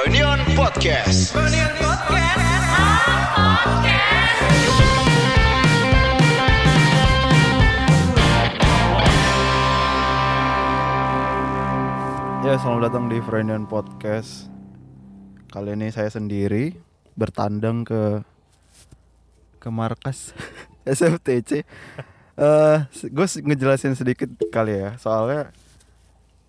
[0.00, 1.36] Reunion Podcast.
[1.36, 1.36] Ya,
[12.56, 14.48] selamat datang di Freudian Podcast.
[15.52, 16.80] Kali ini saya sendiri
[17.12, 18.24] bertandang ke
[19.60, 20.32] ke markas
[20.88, 21.68] SFTC.
[22.40, 25.52] Eh, gue ngejelasin sedikit kali ya, soalnya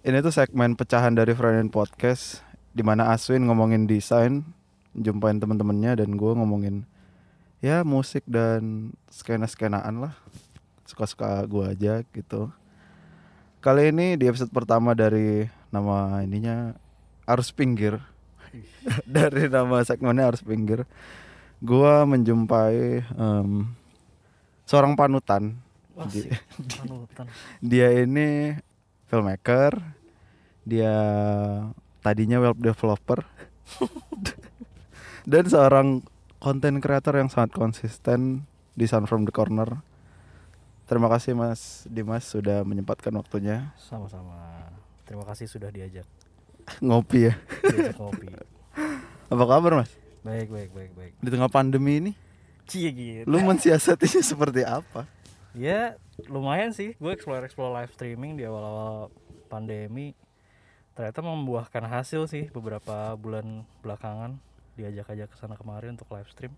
[0.08, 4.48] ini tuh segmen pecahan dari Freudian Podcast di mana Aswin ngomongin desain,
[4.96, 6.88] jumpain temen-temennya dan gue ngomongin
[7.64, 10.14] ya musik dan skena-skenaan lah.
[10.88, 12.52] Suka-suka gue aja gitu.
[13.62, 16.73] Kali ini di episode pertama dari nama ininya
[17.30, 18.02] Arus Pinggir.
[19.08, 20.84] dari nama segmennya Arus Pinggir.
[21.62, 23.70] Gua menjumpai em,
[24.66, 25.56] seorang panutan.
[26.12, 26.34] Di-
[26.81, 27.30] panutan
[27.62, 28.58] dia ini
[29.06, 29.78] filmmaker.
[30.66, 30.98] Dia
[32.02, 33.23] tadinya web developer.
[35.32, 36.02] Dan seorang
[36.38, 39.86] content creator yang sangat konsisten di Sun From The Corner.
[40.86, 44.36] Terima kasih Mas Dimas sudah menyempatkan waktunya sama-sama
[45.08, 46.03] terima kasih sudah diajak
[46.84, 47.34] ngopi ya.
[47.64, 48.28] diajak ngopi
[49.31, 49.92] Apa kabar Mas?
[50.22, 52.12] baik baik baik baik Di tengah pandemi ini,
[52.68, 55.08] cie gitu lu mensiasatinya seperti apa?
[55.52, 55.95] ya
[56.28, 59.12] lumayan sih gue explore explore live streaming di awal-awal
[59.47, 60.12] pandemi
[61.02, 64.38] ternyata membuahkan hasil sih beberapa bulan belakangan.
[64.77, 66.53] Diajak-ajak ke sana kemari untuk live stream.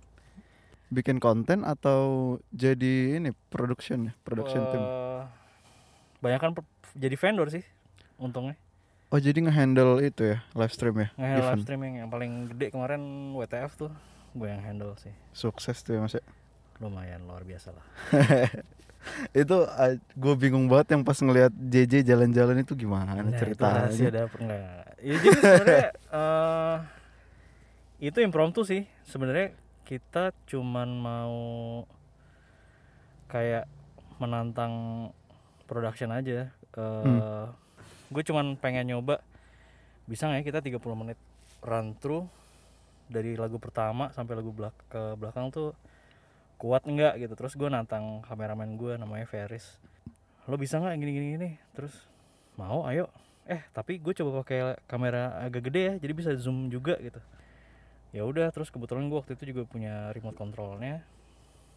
[0.91, 4.83] Bikin konten atau jadi ini production ya, production team?
[4.83, 5.23] Eh,
[6.19, 6.52] banyak kan
[6.91, 7.64] jadi vendor sih
[8.19, 8.59] untungnya.
[9.16, 13.31] Oh jadi ngehandle itu ya, live stream ya, nge live streaming yang paling gede kemarin
[13.31, 13.91] WTF tuh
[14.36, 15.16] gue yang handle sih.
[15.31, 16.23] Sukses tuh ya mas ya.
[16.84, 17.86] Lumayan luar biasa lah
[19.36, 19.58] itu
[20.16, 23.84] gue bingung banget yang pas ngelihat JJ jalan-jalan itu gimana Nah, itu ceritanya?
[23.84, 24.84] rahasia dapur enggak.
[25.04, 25.88] Ya jadi sebenarnya
[26.23, 26.76] eh,
[28.00, 28.88] itu impromptu sih.
[29.04, 29.52] Sebenarnya
[29.84, 31.36] kita cuman mau
[33.28, 33.67] kayak
[34.23, 34.73] menantang
[35.67, 36.48] production aja.
[36.80, 37.45] Eh
[38.08, 39.20] Gue cuman pengen nyoba
[40.05, 41.20] bisa nggak ya kita 30 menit
[41.60, 42.23] run through
[43.10, 45.76] dari lagu pertama sampai lagu belak ke belakang tuh
[46.55, 47.33] kuat enggak gitu.
[47.36, 49.77] Terus gue nantang kameramen gue namanya Ferris.
[50.45, 51.49] Lo bisa nggak gini gini gini?
[51.73, 51.93] Terus
[52.53, 53.09] mau ayo
[53.43, 57.19] eh tapi gue coba pakai kamera agak gede ya jadi bisa zoom juga gitu
[58.15, 61.03] ya udah terus kebetulan gue waktu itu juga punya remote controlnya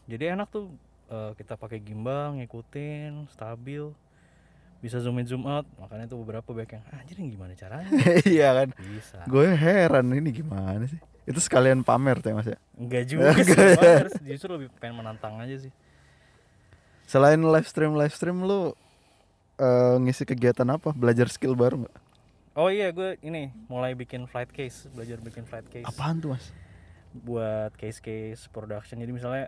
[0.06, 0.70] jadi enak tuh
[1.10, 3.91] eh, kita pakai gimbal ngikutin stabil
[4.78, 7.91] bisa zoom in zoom out makanya tuh beberapa banyak yang "Ah, anjir ini gimana caranya
[8.28, 8.69] Iya kan?
[8.76, 11.00] bisa Gue heran ini gimana sih?
[11.26, 12.59] Itu sekalian pamer tuh ya mas ya.
[12.72, 13.54] enggak juga sih.
[13.76, 15.72] Terus justru lebih pengen menantang aja sih
[17.04, 18.75] Selain live stream live stream lu
[19.56, 20.91] eh, ngisi kegiatan apa?
[20.92, 21.97] Belajar skill baru nggak?
[22.54, 26.48] oh iya gue ini mulai bikin flight case belajar bikin flight case Apaan tuh mas?
[27.12, 29.44] buat case-case production jadi misalnya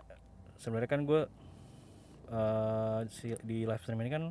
[0.55, 1.25] sebenarnya kan gue
[2.29, 4.23] eh, si- di live stream ini kan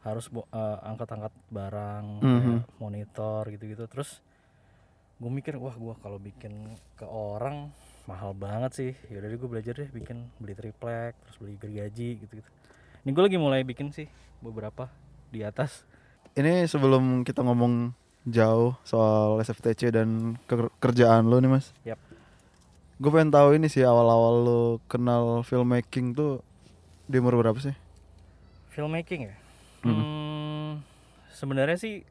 [0.00, 2.58] harus eh, angkat-angkat barang kayak Mhm.
[2.76, 4.24] monitor gitu-gitu terus
[5.18, 6.52] gue mikir wah gue kalau bikin
[6.94, 7.74] ke orang
[8.04, 12.48] mahal banget sih yaudah deh gue belajar deh bikin beli triplek terus beli gergaji gitu-gitu
[13.00, 14.06] ini gue lagi mulai bikin sih
[14.38, 14.86] beberapa
[15.28, 15.82] di atas
[16.30, 17.90] Ini sebelum kita ngomong
[18.24, 21.74] jauh soal SFTC dan ke- kerjaan lu nih mas.
[21.82, 21.98] Yap.
[22.96, 26.38] Gue pengen tahu ini sih awal-awal lu kenal filmmaking tuh
[27.04, 27.74] di umur berapa sih?
[28.68, 29.34] filmmaking ya
[29.80, 29.90] Mhm.
[29.96, 30.70] hmm,
[31.32, 32.06] sebenarnya sih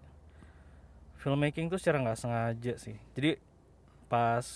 [1.27, 3.35] filmmaking tuh secara nggak sengaja sih jadi
[4.07, 4.47] pas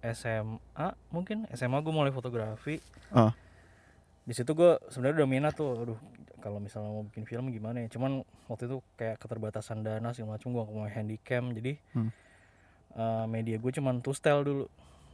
[0.00, 0.62] SMA
[1.10, 2.78] mungkin SMA gue mulai fotografi
[3.10, 3.34] Ah.
[4.22, 5.98] di situ gue sebenarnya udah minat tuh aduh
[6.38, 10.48] kalau misalnya mau bikin film gimana ya cuman waktu itu kayak keterbatasan dana segala macam
[10.50, 12.08] gue mau handycam jadi Hmm.
[12.92, 14.64] eh, media gue cuman two style dulu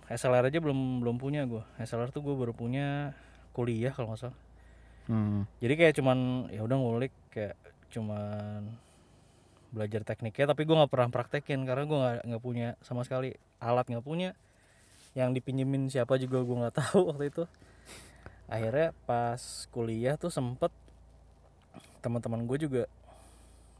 [0.06, 3.16] SLR aja belum belum punya gue SLR tuh gue baru punya
[3.50, 4.38] kuliah kalau nggak salah
[5.06, 5.46] Hmm.
[5.58, 6.18] jadi kayak cuman
[6.48, 7.54] ya udah ngulik kayak
[7.88, 8.70] cuman
[9.76, 13.84] belajar tekniknya tapi gue nggak pernah praktekin karena gue nggak nggak punya sama sekali alat
[13.84, 14.32] nggak punya.
[15.12, 17.44] Yang dipinjemin siapa juga gue nggak tahu waktu itu.
[18.48, 20.72] Akhirnya pas kuliah tuh sempet
[22.00, 22.82] teman-teman gue juga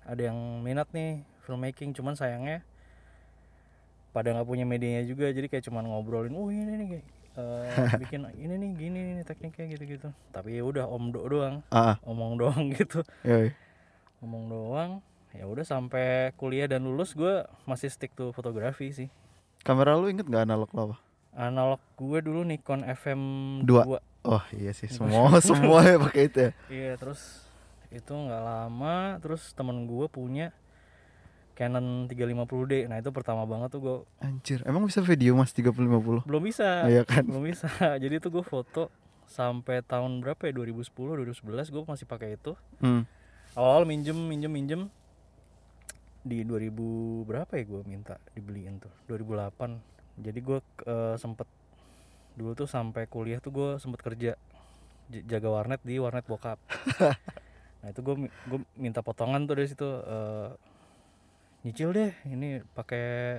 [0.04, 2.60] ada yang minat nih filmmaking cuman sayangnya
[4.10, 6.88] pada nggak punya medianya juga jadi kayak cuman ngobrolin oh ini nih
[7.36, 10.08] eh, bikin ini nih gini nih tekniknya gitu-gitu.
[10.34, 11.62] Tapi ya udah om do doang.
[11.70, 11.96] Ah, ah.
[12.04, 13.00] omong doang gitu.
[13.24, 13.54] Yoi.
[14.16, 14.90] ngomong doang
[15.36, 19.08] ya udah sampai kuliah dan lulus gue masih stick to fotografi sih
[19.60, 20.96] Kamera lu inget gak analog lo apa?
[21.34, 23.20] analog gue dulu Nikon FM
[23.62, 24.00] Dua.
[24.00, 26.50] 2 Oh iya sih semua semua ya pakai itu ya.
[26.66, 27.44] iya terus
[27.88, 30.50] itu nggak lama terus temen gue punya
[31.52, 36.24] Canon 350D nah itu pertama banget tuh gue Anjir, emang bisa video Mas 3050?
[36.24, 37.24] belum bisa Iya kan?
[37.24, 37.68] belum bisa
[38.02, 38.92] jadi tuh gue foto
[39.24, 43.08] sampai tahun berapa ya 2010 2011 gue masih pakai itu Hmm.
[43.52, 44.80] awal minjem minjem minjem
[46.26, 48.90] di 2000 berapa ya gue minta dibeliin tuh?
[49.06, 51.48] 2008 jadi gue eh, sempet
[52.36, 54.32] dulu tuh sampai kuliah tuh gue sempet kerja
[55.06, 56.58] jaga warnet di warnet bokap.
[57.86, 60.50] Nah itu gue gue minta potongan tuh dari situ eh,
[61.62, 63.38] nyicil deh ini pakai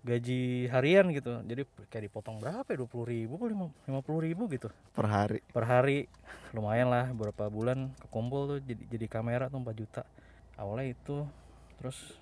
[0.00, 1.44] gaji harian gitu.
[1.44, 4.72] Jadi kayak dipotong berapa ya dua puluh ribu lima puluh ribu gitu.
[4.96, 5.44] Per hari.
[5.52, 6.08] per hari.
[6.56, 10.02] Lumayan lah beberapa bulan kekumpul tuh jadi jadi kamera tuh 4 juta.
[10.56, 11.28] Awalnya itu
[11.80, 12.18] terus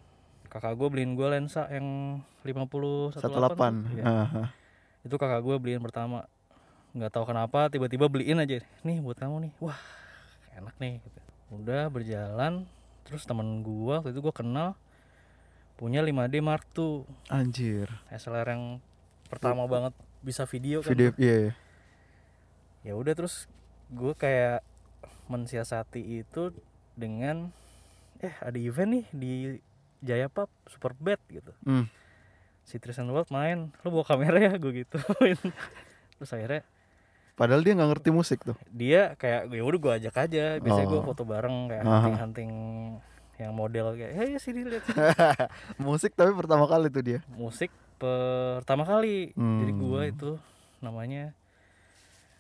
[0.53, 3.25] kakak gue beliin gue lensa yang 50 18.
[3.25, 4.05] 18 Iya.
[4.05, 4.45] Aha.
[5.03, 6.29] itu kakak gue beliin pertama
[6.93, 9.81] nggak tahu kenapa tiba-tiba beliin aja nih buat kamu nih wah
[10.53, 11.21] enak nih gitu.
[11.57, 12.69] udah berjalan
[13.09, 14.77] terus temen gue waktu itu gue kenal
[15.81, 17.89] punya 5D Mark II Anjir.
[18.13, 18.65] SLR yang
[19.27, 21.53] pertama banget bisa video kan Video iya, iya.
[22.87, 23.49] ya udah terus
[23.91, 24.61] gue kayak
[25.27, 26.53] mensiasati itu
[26.95, 27.51] dengan
[28.23, 29.33] eh ada event nih di
[29.99, 31.87] Jaya Pub Super Bad gitu Hmm.
[32.63, 35.39] si Tristan World main lu bawa kamera ya gue gituin
[36.17, 36.63] terus akhirnya
[37.33, 38.55] Padahal dia nggak ngerti musik tuh.
[38.69, 41.03] dia kayak ya udah gue ajak aja biasanya gue Oh.
[41.03, 42.51] foto bareng kayak hunting hunting
[43.35, 45.01] yang model kayak hey sini lihat sini."
[45.83, 47.19] musik tapi pertama kali tuh dia.
[47.31, 50.13] musik pertama kali jadi gue Hmm.
[50.13, 50.31] itu
[50.79, 51.33] namanya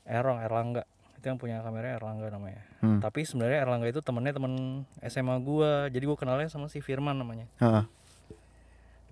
[0.04, 0.84] Erong Erlangga
[1.22, 2.66] itu yang punya kamera Erlangga namanya.
[2.82, 2.98] Hmm.
[2.98, 5.86] tapi sebenarnya Erlangga itu temennya temen SMA gua.
[5.86, 7.46] Jadi gua kenalnya sama si Firman namanya.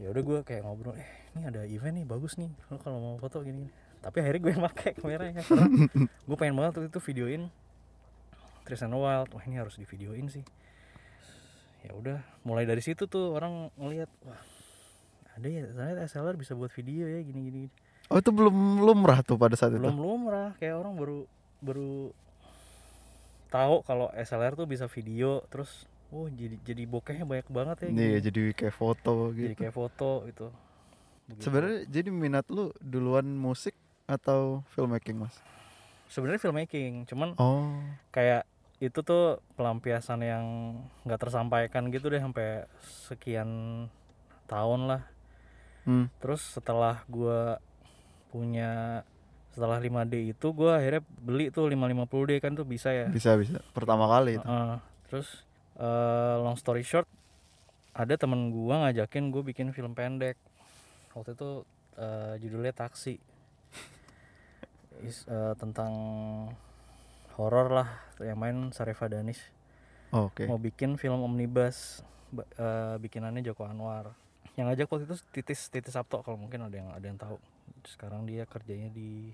[0.03, 1.07] Ya udah gua kayak ngobrol eh
[1.39, 2.51] ini ada event nih bagus nih.
[2.67, 3.73] Lo kalau mau foto gini, gini.
[4.03, 5.67] tapi akhirnya gue yang pakai kameranya karena
[6.27, 7.43] gue pengen banget waktu itu videoin
[8.67, 10.43] Tristan Wild wah ini harus di videoin sih.
[11.87, 14.41] Ya udah mulai dari situ tuh orang ngelihat wah
[15.39, 17.63] ada ya ternyata SLR bisa buat video ya gini gini
[18.11, 20.03] Oh itu belum lumrah tuh pada saat belum itu.
[20.03, 20.51] lumrah.
[20.59, 21.19] Kayak orang baru
[21.61, 22.13] baru
[23.49, 27.93] tahu kalau SLR tuh bisa video terus oh jadi jadi bokehnya banyak banget ya Iya,
[27.93, 28.19] gini.
[28.23, 29.59] jadi kayak foto jadi gitu.
[29.59, 30.47] kayak foto gitu.
[31.39, 35.39] Sebenarnya jadi minat lu duluan musik atau filmmaking, Mas?
[36.07, 37.71] sebenarnya filmmaking cuman Oh.
[38.11, 38.43] kayak
[38.83, 40.45] itu tuh pelampiasan yang
[41.05, 42.67] nggak tersampaikan gitu deh sampai
[43.07, 43.87] sekian
[44.47, 45.03] tahun lah
[45.81, 46.11] Hmm.
[46.19, 47.63] terus setelah gua
[48.29, 49.03] punya
[49.51, 53.59] setelah 5D itu gua akhirnya beli tuh 550D kan tuh bisa ya Bisa bisa.
[53.71, 54.47] Pertama kali itu.
[54.47, 54.79] Heeh.
[55.07, 55.43] terus
[55.75, 57.07] eh, long story short
[57.91, 60.39] ada temen gua ngajakin gue bikin film pendek
[61.11, 63.19] waktu itu eh, judulnya taksi
[65.01, 65.93] Is, eh, tentang
[67.35, 67.89] horor lah
[68.19, 69.41] yang main Sarefa Danis
[70.11, 70.43] Oh, Oke.
[70.45, 72.03] mau bikin film omnibus
[72.35, 74.11] eh, bikinannya Joko Anwar
[74.55, 77.39] yang ngajak waktu itu titis titis Sabto kalau mungkin ada yang ada yang tahu
[77.87, 79.33] sekarang dia kerjanya di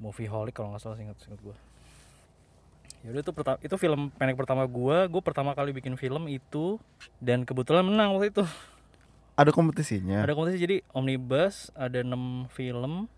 [0.00, 1.56] Movieholic kalau nggak salah ingat ingat gue
[3.00, 6.76] ya itu pertama itu film pendek pertama gua gue pertama kali bikin film itu
[7.16, 8.44] dan kebetulan menang waktu itu
[9.40, 10.20] Ada kompetisinya.
[10.20, 13.08] ada kompetisi jadi omnibus ada 6 film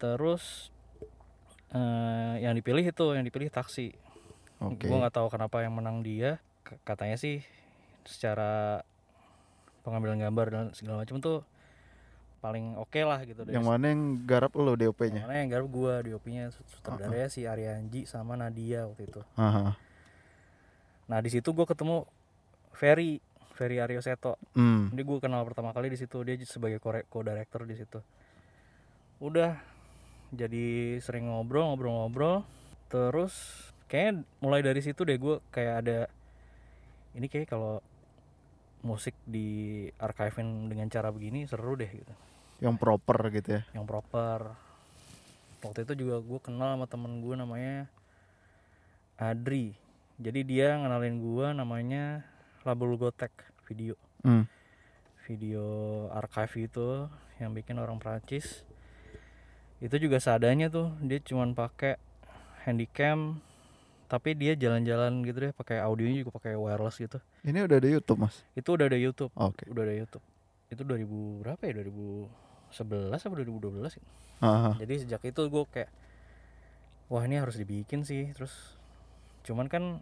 [0.00, 0.72] terus
[1.68, 3.92] eh, yang dipilih itu yang dipilih taksi
[4.62, 4.86] Oke.
[4.86, 6.38] Gue nggak tahu kenapa yang menang dia.
[6.86, 7.42] Katanya sih
[8.06, 8.82] secara
[9.82, 11.42] pengambilan gambar dan segala macam tuh
[12.42, 15.22] paling oke lah gitu Yang mana yang garap lo DOP-nya?
[15.22, 19.22] Mana yang garap gue di nya sutradaranya si Aryanji sama Nadia waktu itu.
[19.38, 19.78] Aha.
[21.06, 22.02] Nah di situ gue ketemu
[22.74, 23.22] Ferry
[23.54, 24.42] Ferry Aryo Seto.
[24.58, 24.90] Hmm.
[24.90, 28.02] Jadi gue kenal pertama kali di situ dia sebagai co-director di situ.
[29.22, 29.54] Udah
[30.34, 32.42] jadi sering ngobrol ngobrol-ngobrol
[32.88, 33.32] terus
[33.86, 35.98] kayaknya mulai dari situ deh gue kayak ada
[37.12, 37.84] ini kayak kalau
[38.82, 42.14] musik di archivein dengan cara begini seru deh gitu
[42.62, 43.62] Yang proper gitu ya.
[43.74, 44.54] yang proper
[45.60, 47.90] waktu itu juga gue kenal sama temen gue namanya
[49.14, 49.74] Adri
[50.16, 52.22] jadi dia ngenalin gue namanya
[52.62, 54.46] Label Gotek video Hmm.
[55.26, 55.66] video
[56.10, 58.62] archive itu yang bikin orang Prancis
[59.78, 61.98] itu juga seadanya tuh dia cuman pakai
[62.62, 63.42] handycam
[64.06, 68.22] tapi dia jalan-jalan gitu deh pakai audionya juga pakai wireless gitu Ini udah ada YouTube,
[68.22, 68.46] Mas.
[68.54, 69.66] itu udah ada YouTube Oke.
[69.66, 70.22] udah ada YouTube
[70.70, 71.72] itu 2000 berapa ya
[72.74, 74.08] 2011 apa 2012 gitu.
[74.40, 74.74] Aha.
[74.76, 75.90] jadi sejak itu gue kayak
[77.06, 78.74] wah ini harus dibikin sih terus
[79.42, 80.00] cuman kan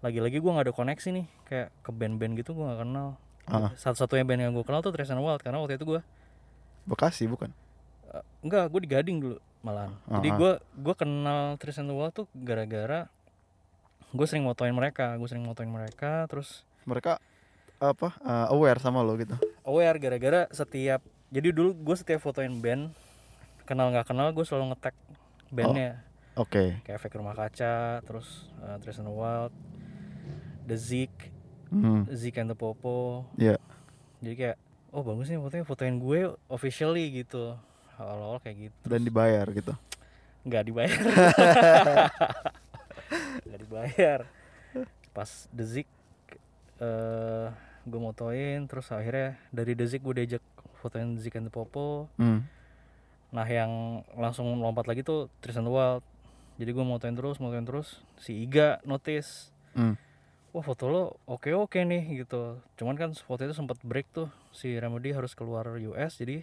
[0.00, 3.08] lagi-lagi gue nggak ada koneksi nih kayak ke band-band gitu gue nggak kenal
[3.44, 3.74] Ah.
[3.74, 6.00] satu-satunya band yang gue kenal tuh Tristan Wild karena waktu itu gue
[6.86, 7.50] Bekasi bukan?
[8.06, 9.92] Uh, enggak, gue di Gading dulu malahan.
[10.06, 10.38] Jadi Aha.
[10.38, 13.10] gue gue kenal Tristan Wild tuh gara-gara
[14.10, 17.18] gue sering motoin mereka, gue sering motoin mereka, terus Mereka
[17.80, 21.00] apa eh, aware sama lo gitu aware gara-gara setiap
[21.30, 22.90] jadi dulu gue setiap fotoin band
[23.64, 24.96] kenal nggak kenal gue selalu nge-tag
[25.50, 26.02] bandnya.
[26.38, 26.78] Oke.
[26.86, 29.54] Kayak efek rumah kaca terus uh, and Wild
[30.66, 31.14] The Zik
[31.70, 33.30] Hmm, Zik and the Popo.
[33.38, 33.54] Ya
[34.20, 34.56] jadi kayak
[34.92, 36.20] oh bagus nih fotonya fotoin gue
[36.50, 37.56] officially gitu.
[37.96, 38.84] Awal-awal kayak gitu.
[38.90, 39.72] Dan dibayar gitu?
[40.44, 41.00] Nggak dibayar.
[43.46, 44.20] Nggak dibayar.
[45.14, 45.88] Pas The Zik
[46.80, 47.48] eh
[47.80, 50.42] gue motoin terus akhirnya dari The Zik gue diajak
[50.80, 52.08] fotoin Zik and the Popo.
[52.16, 52.48] Hmm,
[53.30, 56.02] Nah yang langsung lompat lagi tuh Tristan Wild.
[56.58, 58.02] Jadi gue motoin terus, motoin terus.
[58.18, 59.54] Si Iga notice.
[59.72, 59.94] Hmm.
[60.50, 62.58] Wah foto lo oke-oke nih gitu.
[62.74, 64.28] Cuman kan foto itu sempat break tuh.
[64.50, 66.42] Si Remedy harus keluar US jadi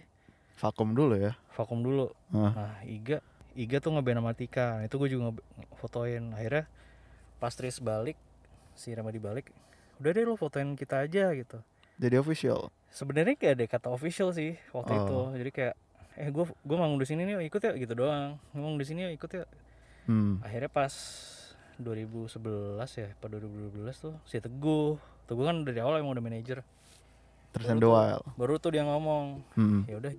[0.58, 1.36] vakum dulu ya?
[1.54, 2.08] vakum dulu.
[2.32, 2.50] Ah.
[2.56, 3.20] Nah Iga
[3.52, 4.80] Iga tuh ngeband sama Tika.
[4.80, 5.36] Nah itu gue juga
[5.76, 6.32] fotoin.
[6.32, 6.64] Akhirnya
[7.36, 8.16] pas Tris balik
[8.74, 9.52] Si Remedy balik
[10.00, 11.60] Udah deh lo fotoin kita aja gitu.
[12.00, 14.98] Jadi official sebenarnya kayak ada kata official sih waktu Oh.
[14.98, 15.74] itu jadi kayak
[16.18, 18.36] eh gue gue manggung di sini nih ikut ya gitu doang.
[18.50, 19.44] Ngomong di sini ya ikut ya
[20.06, 20.42] hmm.
[20.42, 20.92] akhirnya pas
[21.78, 22.34] 2011
[22.96, 24.98] ya pada 2012 tuh si teguh.
[25.24, 26.66] Teguh kan dari awal emang udah manajer.
[27.48, 29.80] Terus Baru tuh- baru tuh dia ngomong hmm.
[29.86, 30.12] ya udah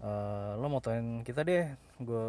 [0.00, 1.66] eh, lo motoin kita deh
[1.98, 2.24] gue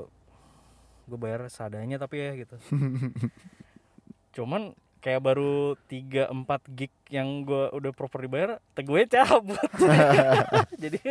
[1.05, 2.55] gue bayar seadanya tapi ya gitu.
[4.35, 9.57] Cuman kayak baru 3 4 gig yang gue udah proper dibayar teguhnya cabut.
[10.83, 11.01] Jadi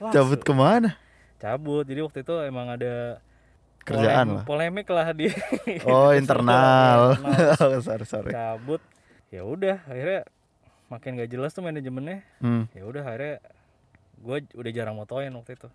[0.00, 0.96] wah, cabut ke mana?
[1.36, 1.84] Cabut.
[1.84, 3.20] Jadi waktu itu emang ada
[3.84, 4.44] kerjaan polem- lah.
[4.48, 5.28] polemik lah di
[5.88, 7.14] oh internal.
[7.20, 7.60] internal.
[7.76, 8.32] oh, sorry sorry.
[8.32, 8.80] Cabut.
[9.28, 10.24] Ya udah akhirnya
[10.88, 12.24] makin gak jelas tuh manajemennya.
[12.40, 12.64] Hmm.
[12.72, 13.44] ya udah akhirnya
[14.18, 15.68] gue udah jarang motoin waktu itu.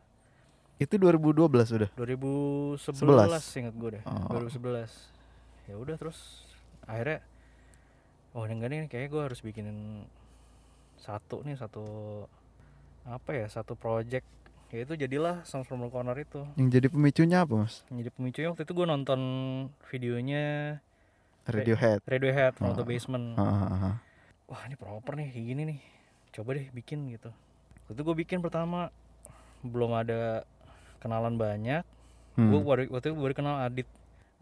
[0.82, 1.46] Itu 2012
[1.78, 1.90] udah?
[1.94, 3.60] 2011 11.
[3.62, 4.04] inget gue deh.
[4.10, 4.34] Oh.
[4.42, 5.14] 2011
[5.64, 6.43] ya udah terus
[6.90, 7.20] akhirnya
[8.34, 9.80] oh enggak nih kayaknya gue harus bikinin
[10.98, 11.86] satu nih satu
[13.04, 14.26] apa ya satu project.
[14.74, 16.50] Ya itu jadilah Sounds from the Corner itu.
[16.58, 17.86] Yang jadi pemicunya apa mas?
[17.94, 19.22] Yang jadi pemicunya waktu itu gue nonton
[19.94, 20.44] videonya
[21.46, 22.00] Radiohead.
[22.08, 22.88] Radiohead from the Oh.
[22.88, 23.38] Basement.
[23.38, 23.96] Ah, ah, ah.
[24.50, 25.80] wah ini proper nih kayak gini nih.
[26.34, 27.30] Coba deh bikin gitu.
[27.86, 28.90] Waktu itu gue bikin pertama
[29.62, 30.48] belum ada
[31.04, 31.84] kenalan banyak.
[32.34, 32.50] Hmm.
[32.50, 33.86] gue waktu itu baru kenal Adit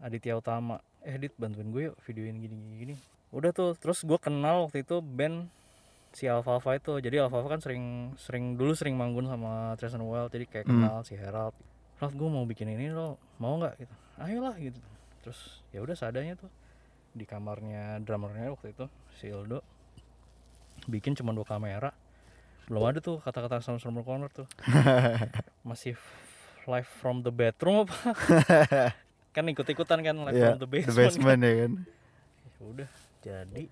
[0.00, 2.94] Aditya Utama eh Adit bantuin gue yuk videoin gini gini, gini.
[3.30, 5.48] udah tuh terus gue kenal waktu itu band
[6.10, 6.92] si Alpha Alpha itu.
[6.96, 7.84] Jadi Alpha Alpha kan sering
[8.16, 10.84] sering dulu sering manggung sama Tristan Wild jadi kayak Hmm.
[10.84, 11.56] kenal si Herald.
[11.96, 13.94] Ralph gue mau bikin ini lo mau nggak gitu?
[14.18, 14.76] Ayolah gitu.
[15.20, 16.52] Terus ya udah seadanya tuh
[17.10, 19.64] di kamarnya drummernya waktu itu si Ildo
[20.84, 21.90] bikin cuma dua kamera.
[22.66, 24.44] Belum ada tuh kata-kata Sounds from the Corner tuh.
[25.64, 25.96] Masih
[26.64, 27.96] live from the bedroom apa
[29.32, 31.72] kan ikut-ikutan kan live Iya, from the the basement, basement ya kan.
[32.44, 32.90] Ya udah
[33.24, 33.64] jadi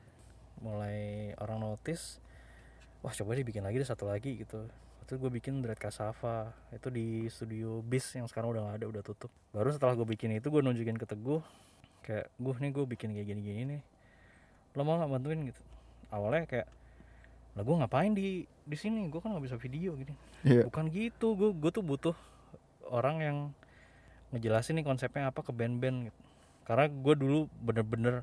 [0.61, 0.99] mulai
[1.40, 2.21] orang notice
[3.00, 4.69] wah coba deh bikin lagi deh satu lagi gitu.
[5.00, 8.87] Waktu itu gue bikin Dread Cassava itu di studio bis yang sekarang udah gak ada
[8.88, 9.33] udah tutup.
[9.52, 11.40] Baru setelah gue bikin itu gue nunjukin ke Teguh
[12.05, 13.83] kayak gue nih gue bikin kayak gini-gini nih.
[14.76, 15.40] Lo mau nggak bantuin?
[15.45, 15.61] Gitu.
[16.12, 16.69] Awalnya kayak
[17.59, 19.09] lah gue ngapain di di sini?
[19.12, 20.14] Gue kan nggak bisa video gini.
[20.40, 20.64] Iya.
[20.73, 22.17] bukan gitu gue gue tuh butuh
[22.88, 23.38] orang yang
[24.30, 26.20] ngejelasin nih konsepnya apa ke band-band gitu.
[26.66, 28.22] karena gue dulu bener-bener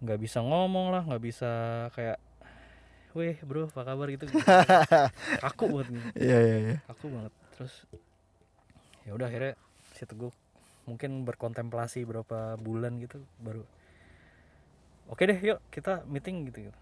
[0.00, 1.50] nggak bisa ngomong lah nggak bisa
[1.92, 2.20] kayak
[3.14, 4.26] weh bro apa kabar gitu,
[5.44, 6.08] kaku banget gitu.
[6.18, 7.74] iya iya iya kaku banget terus
[9.06, 9.54] ya udah akhirnya
[9.94, 10.34] si teguh
[10.84, 13.62] mungkin berkontemplasi berapa bulan gitu baru
[15.08, 16.78] oke deh yuk kita meeting gitu, gitu.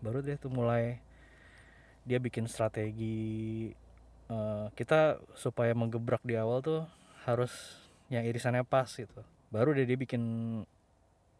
[0.00, 0.98] baru deh tuh mulai
[2.08, 3.70] dia bikin strategi
[4.32, 6.88] eh, kita supaya menggebrak di awal tuh
[7.30, 7.52] harus
[8.08, 9.22] yang irisannya pas gitu.
[9.48, 10.22] Baru deh dia bikin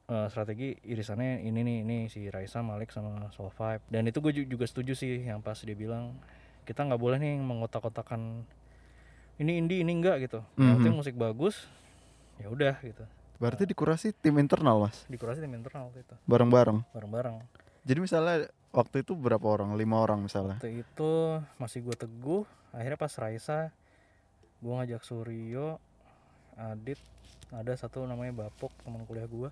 [0.07, 4.33] eh, strategi irisannya ini nih ini si Raisa Malik sama Soul Vibe dan itu gue
[4.45, 6.19] juga setuju sih yang pas dia bilang
[6.63, 8.43] kita nggak boleh nih mengotak-kotakan
[9.37, 10.41] ini indie ini enggak gitu.
[10.55, 10.77] Yang Mhm.
[10.77, 11.57] penting musik bagus
[12.37, 13.05] ya udah gitu.
[13.41, 15.09] Berarti dikurasi tim internal mas?
[15.09, 16.15] Dikurasi tim internal waktu itu.
[16.29, 16.85] Bareng-bareng?
[16.93, 17.41] Bareng-bareng.
[17.81, 18.37] Jadi misalnya
[18.69, 19.73] waktu itu berapa orang?
[19.75, 20.61] Lima orang misalnya?
[20.61, 21.11] Waktu itu
[21.57, 23.73] masih gue teguh akhirnya pas Raisa
[24.61, 25.81] gue ngajak Suryo
[26.61, 27.01] Adit
[27.51, 29.49] ada satu namanya Bapok teman kuliah gue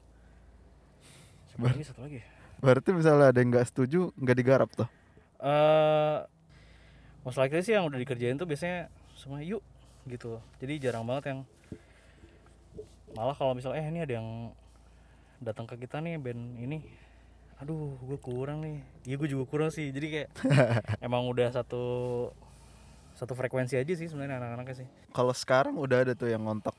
[1.59, 1.83] lagi?
[1.83, 2.21] Satu lagi
[2.59, 4.89] berarti misalnya ada yang nggak setuju nggak digarap tuh?
[5.43, 6.19] Eh
[7.23, 9.63] most likely sih yang udah dikerjain tuh biasanya semua yuk
[10.07, 11.41] gitu jadi jarang banget yang
[13.17, 14.53] malah kalau misalnya eh ini ada yang
[15.39, 16.83] datang ke kita nih band ini.
[17.59, 18.79] Aduh gue kurang nih.
[19.07, 19.91] Iya gue juga kurang sih.
[19.91, 20.29] Jadi kayak
[21.07, 21.83] emang udah satu
[23.19, 24.89] satu frekuensi aja sih sebenarnya anak-anaknya sih.
[25.11, 26.73] Kalau sekarang udah ada tuh yang ngontak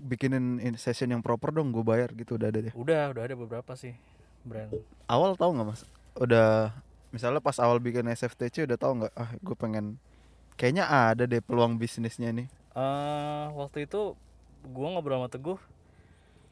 [0.00, 3.34] bikinin in- session yang proper dong gue bayar gitu udah ada deh udah udah ada
[3.36, 3.96] beberapa sih
[4.44, 4.72] brand.
[5.08, 5.82] Awal tahu nggak mas?
[6.16, 6.72] Udah
[7.12, 9.96] misalnya pas awal bikin SFTC udah tahu nggak ah gue pengen
[10.56, 12.48] kayaknya ada deh peluang bisnisnya nih.
[12.76, 14.16] Eh waktu itu
[14.68, 15.60] gua ngobrol sama Teguh.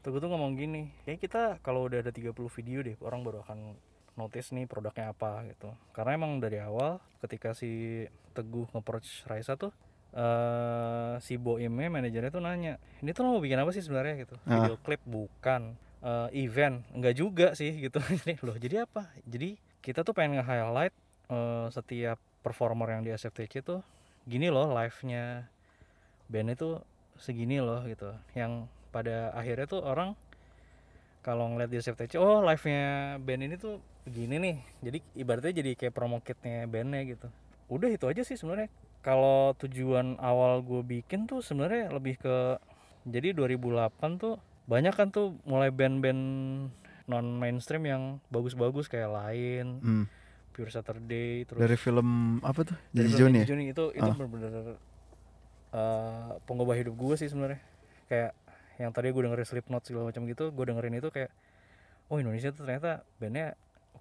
[0.01, 3.73] Teguh tuh ngomong gini kayak kita kalau udah ada 30 video deh orang baru akan
[4.15, 5.71] notice nih produknya apa gitu.
[5.91, 8.03] Karena emang dari awal ketika si
[8.35, 9.71] Teguh nge-approach Raisa tuh
[10.15, 14.15] eh si Boimnya manajernya tuh nanya ini tuh lo mau bikin apa sih sebenarnya?
[14.23, 14.35] Gitu.
[14.47, 14.63] Ah.
[14.63, 15.75] video klip bukan.
[16.05, 17.99] Eh, event enggak juga sih gitu.
[18.21, 19.09] Jadi loh jadi apa?
[19.25, 20.95] Jadi kita tuh pengen nge-highlight
[21.31, 23.81] eh, setiap performer yang di SFTC tuh
[24.23, 25.49] gini loh live-nya.
[26.25, 26.77] Band itu
[27.17, 28.13] segini loh gitu.
[28.37, 30.15] Yang pada akhirnya tuh orang
[31.25, 35.71] kalau ngeliat di SFTC oh live nya band ini tuh begini nih jadi ibaratnya jadi
[35.75, 37.27] kayak promo kitnya bandnya gitu.
[37.65, 38.69] Udah itu aja sih sebenarnya.
[39.01, 42.57] Kalau tujuan awal gue bikin tuh sebenarnya lebih ke
[43.03, 46.21] jadi 2008 tuh banyak kan tuh mulai band-band
[47.05, 50.05] non mainstream yang bagus-bagus kayak lain Hmm.
[50.49, 52.07] Pure Saturday terus dari film
[52.39, 52.77] apa tuh?
[52.89, 53.73] Dari film Joni ya?
[53.73, 54.15] Itu itu Ah.
[54.15, 54.79] bener-bener
[55.71, 57.59] eh, pengubah hidup gue sih sebenarnya.
[58.07, 58.31] Kayak
[58.77, 61.31] yang tadi gue dengerin Slipknot segala macam gitu gue dengerin itu kayak
[62.07, 63.55] oh Indonesia tuh ternyata bandnya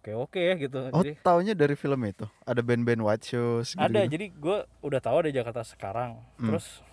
[0.04, 0.78] oke oke ya gitu.
[0.92, 2.28] Oh jadi taunya dari film itu?
[2.44, 6.20] Ada band-band White Shoes gitu ada jadi gue udah tahu ada Jakarta sekarang.
[6.36, 6.52] Hmm.
[6.52, 6.84] terus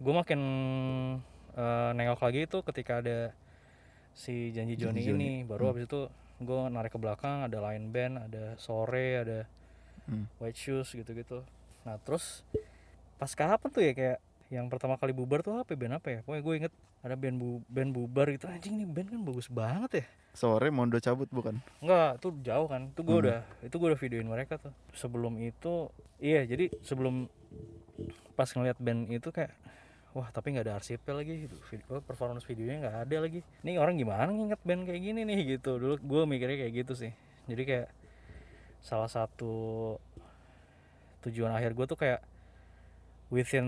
[0.00, 0.40] gue makin
[1.52, 3.36] eh, nengok lagi itu ketika ada
[4.10, 5.30] si Janji Joni, ini.
[5.44, 5.70] Baru Hmm.
[5.70, 6.08] habis itu
[6.40, 9.38] gue narik ke belakang ada Line Band ada Sore ada
[10.04, 10.24] Hmm.
[10.36, 11.44] White Shoes gitu-gitu.
[11.84, 12.40] Nah terus
[13.16, 14.18] pas kapan tuh ya kayak
[14.48, 17.36] yang pertama kali bubar tuh apa ya, band apa ya pokoknya gue inget ada band
[17.36, 21.62] bu band bubar gitu anjing nih band kan bagus banget ya sore Mondo cabut bukan
[21.78, 22.90] Enggak, tuh jauh kan.
[22.90, 23.22] Itu gue Hmm.
[23.22, 24.74] udah itu gue udah videoin mereka tuh.
[24.90, 27.30] Sebelum itu iya, jadi sebelum
[28.34, 29.54] pas ngeliat band itu kayak
[30.10, 31.54] wah, tapi nggak ada arsipnya lagi gitu.
[31.70, 33.46] Video, performance videonya nggak ada lagi.
[33.62, 35.78] Ini orang gimana nginget band kayak gini nih gitu.
[35.78, 37.12] Dulu gue mikirnya kayak gitu sih.
[37.46, 37.88] Jadi kayak
[38.82, 39.54] salah satu
[41.22, 42.20] tujuan akhir gue tuh kayak
[43.28, 43.66] within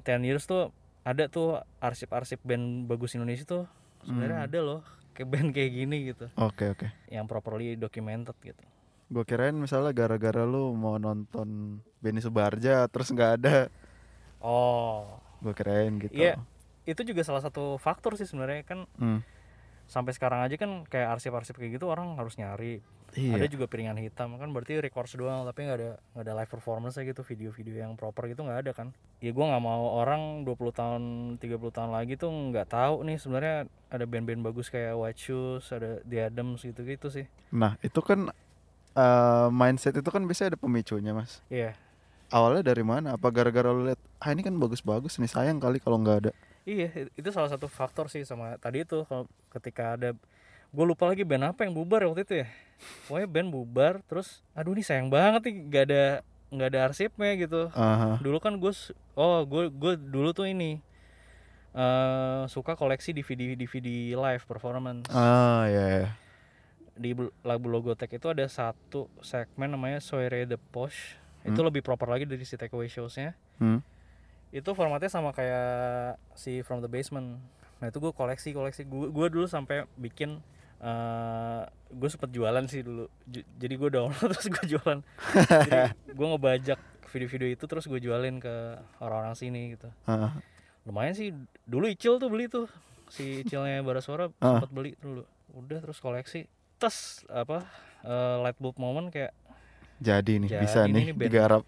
[0.00, 0.70] 10 years tuh
[1.02, 3.64] ada tuh arsip-arsip band bagus Indonesia tuh
[4.00, 4.46] sebenarnya Hmm.
[4.46, 4.80] ada loh
[5.12, 8.62] kayak band kayak gini gitu oke oke yang properly documented gitu.
[9.08, 13.72] gue kirain misalnya gara-gara lu mau nonton Benny Subarja terus nggak ada
[14.38, 16.38] Oh, gue kirain gitu Iya.
[16.84, 19.20] itu juga salah satu faktor sih sebenarnya kan Hmm.
[19.84, 22.84] sampai sekarang aja kan kayak arsip-arsip kayak gitu orang harus nyari.
[23.14, 26.50] Iya Ada juga piringan hitam kan berarti records doang tapi nggak ada nggak ada live
[26.50, 28.88] performance gitu video-video yang proper gitu nggak ada kan.
[29.18, 31.02] Ya gua nggak mau orang 20 tahun
[31.36, 33.56] 30 tahun lagi tuh nggak tahu nih sebenarnya
[33.88, 37.24] ada band-band bagus kayak White Shoes, ada The Adams gitu-gitu sih.
[37.48, 38.28] nah itu kan
[38.92, 41.72] eh, mindset itu kan biasanya ada pemicunya mas Iya.
[42.28, 45.96] awalnya dari mana apa gara-gara lu lihat ah ini kan bagus-bagus nih sayang kali kalau
[45.96, 50.12] nggak ada Iya, itu salah satu faktor sih sama tadi itu kalau ketika ada
[50.68, 52.48] gue lupa lagi band apa yang bubar waktu itu ya.
[53.04, 56.02] Pokoknya band bubar terus aduh ini sayang banget nih gak ada
[56.48, 57.68] nggak ada arsipnya gitu.
[57.70, 58.16] Aha.
[58.18, 58.72] Dulu kan gue
[59.14, 60.80] oh gue gue dulu tuh ini
[61.70, 65.08] eh suka koleksi DVD DVD live performance.
[65.08, 66.08] ah ya, ya.
[66.92, 71.14] Di bel- lagu Logotek itu ada satu segmen namanya Soirée de Poche.
[71.40, 71.68] Itu Hmm.
[71.68, 73.32] lebih proper lagi dari si takeaway shows-nya.
[73.56, 73.80] Hmm.
[74.48, 77.36] itu formatnya sama kayak si From the Basement
[77.76, 80.40] nah itu gue koleksi koleksi gue gue dulu sampai bikin
[80.78, 83.04] eh gue sempet jualan sih dulu.
[83.24, 85.00] Ju- jadi gue download terus gue jualan.
[85.48, 85.78] Jadi
[86.16, 88.54] gue ngebajak video-video itu terus gue jualin ke
[88.98, 89.88] orang-orang sini gitu.
[90.04, 90.36] Ah,
[90.82, 91.32] lumayan sih.
[91.64, 92.68] Dulu Icil tuh beli tuh.
[93.08, 94.60] Si Icilnya Barasuara Ah.
[94.60, 95.24] sempet beli dulu.
[95.50, 96.44] Udah terus koleksi.
[96.76, 97.64] Terus apa
[98.00, 99.32] eh, light bulb moment kayak
[99.98, 101.20] jadi nih Jadi bisa nih band.
[101.24, 101.64] digarap.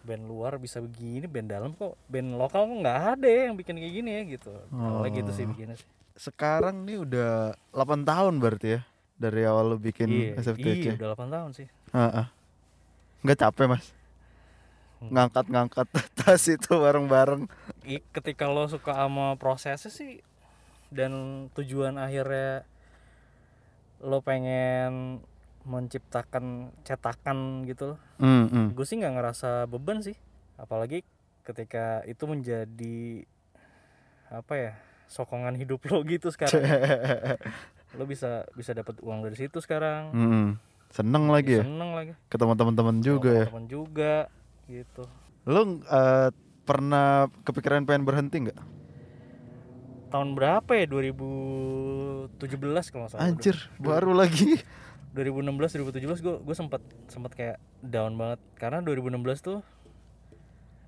[0.00, 1.96] band luar bisa begini band dalam kok.
[2.04, 4.52] Band lokal kok nggak ada ya yang bikin kayak gini ya gitu.
[5.06, 5.50] Gitu sih Oh.
[5.50, 5.88] bikinnya sih
[6.20, 8.80] sekarang nih udah 8 tahun berarti ya
[9.16, 12.26] dari awal lu bikin iya, SFTC iya udah 8 tahun sih Ah, ah.
[13.24, 13.86] nggak capek mas
[15.00, 15.16] Hmm.
[15.16, 15.88] ngangkat-ngangkat
[16.20, 17.48] tas itu bareng-bareng
[18.12, 20.20] ketika lo suka sama prosesnya sih
[20.92, 21.12] dan
[21.56, 22.68] tujuan akhirnya
[24.04, 25.24] lo pengen
[25.64, 28.66] menciptakan cetakan gitu loh Hmm, hmm.
[28.76, 30.20] gue sih nggak ngerasa beban sih
[30.60, 31.00] apalagi
[31.48, 33.24] ketika itu menjadi
[34.28, 34.72] apa ya
[35.10, 36.62] sokongan hidup lo gitu sekarang.
[37.98, 40.14] Lo bisa bisa dapat uang dari situ sekarang.
[40.14, 40.48] Hmm,
[40.94, 41.66] seneng lagi ya?
[41.66, 42.12] seneng lagi.
[42.30, 43.46] Ketemu teman-teman juga ya?
[43.50, 44.30] teman juga
[44.70, 45.02] gitu.
[45.50, 46.30] Lu eh,
[46.62, 48.60] pernah kepikiran pengen berhenti nggak?
[50.14, 50.86] Tahun berapa ya?
[50.86, 52.30] 2017
[52.94, 53.26] kalau salah.
[53.26, 54.62] Anjir baru lagi.
[55.10, 56.78] 2016 2017 gue gue sempat
[57.10, 58.38] sempat kayak down banget.
[58.54, 59.58] Karena 2016 tuh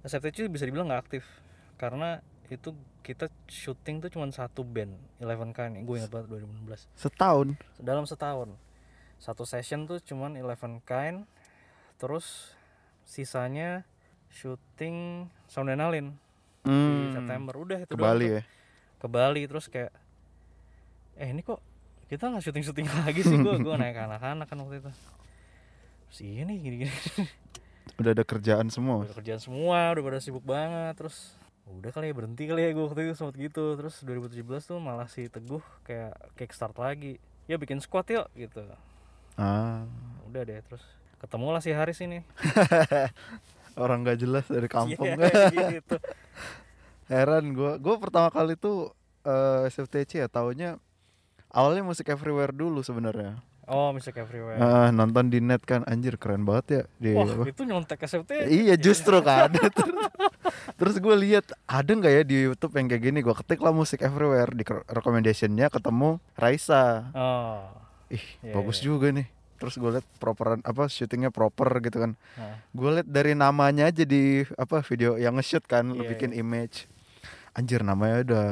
[0.07, 1.27] SFTC bisa dibilang nggak aktif.
[1.75, 7.47] Karena itu kita syuting tuh cuma satu band Eleven Kind gue ingat banget 2016 setahun?
[7.77, 8.53] Dalam setahun.
[9.17, 11.25] Satu session tuh cuman Eleven Kind
[11.97, 12.53] terus
[13.03, 13.83] sisanya
[14.29, 16.07] syuting sound and Alin
[16.61, 17.55] di Hmm, September.
[17.57, 18.33] Udah itu ke doang Bali tuh.
[18.33, 18.43] ya?
[18.97, 19.91] Ke Bali terus kayak
[21.15, 21.59] eh ini kok
[22.07, 23.37] kita nggak syuting syuting lagi sih?
[23.37, 24.91] Gue gue naik anak-anak kan waktu itu.
[26.07, 26.95] Terus iya nih gini gini
[27.95, 29.03] udah ada kerjaan semua?
[29.03, 31.35] Udah kerjaan semua udah pada sibuk banget terus
[31.71, 33.79] udah kali ya berhenti kali ya gue waktu itu sempet gitu.
[33.79, 37.23] Terus 2017 tuh malah si teguh kayak kickstart lagi.
[37.47, 38.63] Ya bikin squad yuk gitu.
[39.39, 39.87] Ah.
[40.27, 40.83] Udah deh terus
[41.23, 42.27] ketemu lah si Haris ini.
[43.83, 45.07] Orang nggak jelas dari kampung.
[45.07, 45.97] Iya, gitu.
[47.13, 48.95] Heran gue gue pertama kali tuh
[49.27, 50.81] eh, SFTC ya taunya
[51.53, 53.37] awalnya musik everywhere dulu sebenarnya
[53.73, 57.49] oh music everywhere Ah, nonton di net kan anjir keren banget ya di wah apa?
[57.49, 59.97] itu nyontek SFT iya justru kan terus,
[60.77, 63.19] terus gue lihat ada nggak ya di YouTube yang kayak gini?
[63.23, 67.09] Gue ketik lah musik everywhere di recommendationnya ketemu Raisa.
[67.15, 67.65] Oh.
[68.11, 68.85] Ih Iya, bagus iya.
[68.91, 69.27] juga nih.
[69.57, 72.13] Terus gue liat properan apa syutingnya proper gitu kan.
[72.35, 76.35] Nah, gue liat dari namanya aja di apa video yang nge-shoot kan lu Iya, bikin
[76.35, 76.91] image.
[77.55, 78.47] Anjir namanya udah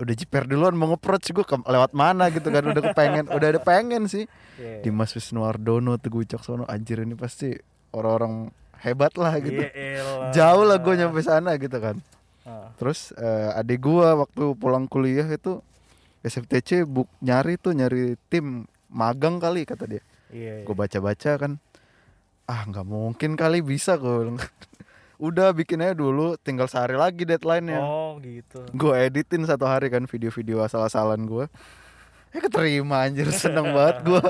[0.00, 3.60] udah jiper duluan mau nge-approach gue ke- lewat mana gitu kan udah kepengen udah ada
[3.60, 4.24] pengen sih
[4.56, 4.80] iya.
[4.80, 7.52] Dimas Wisnuardono Teguh Caksono anjir ini pasti
[7.90, 8.48] orang-orang
[8.80, 10.32] hebat lah gitu Iya, elah.
[10.32, 12.00] jauh lah gue nyampe sana gitu kan
[12.40, 15.60] Ah, terus eh, adik gue waktu pulang kuliah itu
[16.20, 20.64] SFTC buk nyari tuh nyari tim magang kali kata dia iya, iya.
[20.64, 21.60] gue baca-baca kan
[22.44, 24.32] ah nggak mungkin kali bisa gue.
[25.20, 27.80] udah bikin aja dulu tinggal sehari lagi deadline-nya.
[27.84, 28.64] Oh gitu.
[28.72, 31.46] Gue editin satu hari kan video-video asal-asalan gue
[32.30, 34.22] eh keterima anjir seneng banget gue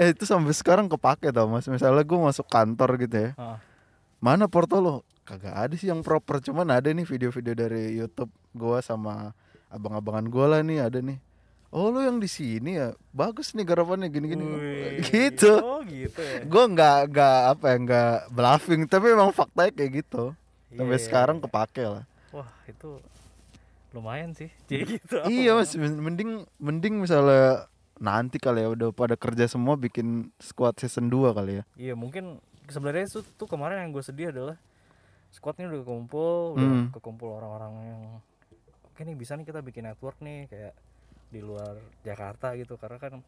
[0.00, 1.70] eh itu sampai sekarang kepake tau mas.
[1.70, 3.60] Misalnya gue masuk kantor gitu ya.
[4.18, 5.06] Mana porto lo?
[5.22, 9.30] Kagak ada sih yang proper cuman ada nih video-video dari YouTube gue sama
[9.70, 11.22] abang-abangan gue lah nih ada nih
[11.72, 12.92] oh lo yang di sini ya?
[13.10, 14.44] Bagus nih garapannya gini-gini.
[14.44, 15.00] Wih.
[15.02, 15.52] gitu.
[15.56, 16.44] Oh gitu ya.
[16.44, 20.36] Gue nggak nggak apa ya nggak bluffing tapi emang faktanya kayak gitu.
[20.70, 22.04] Sampai Iya, sekarang kepake lah.
[22.30, 23.00] Wah itu
[23.92, 25.16] lumayan sih jadi gitu.
[25.26, 25.72] Iya mas.
[25.74, 31.32] Men- mending mending misalnya nanti kali ya udah pada kerja semua bikin squad season 2
[31.32, 31.64] kali ya.
[31.74, 34.56] Iya mungkin sebenarnya itu tuh kemarin yang gue sedih adalah
[35.28, 36.86] squadnya udah kekumpul udah Hmm.
[36.90, 38.00] kekumpul orang-orang yang
[38.82, 40.72] oke nih bisa nih kita bikin network nih kayak
[41.32, 42.76] di luar Jakarta gitu.
[42.76, 43.24] Karena kan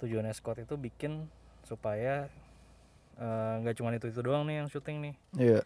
[0.00, 1.28] tujuannya squad itu bikin
[1.68, 2.26] supaya
[3.20, 5.14] eh, nggak cuma itu itu doang nih yang syuting nih.
[5.36, 5.60] Iya.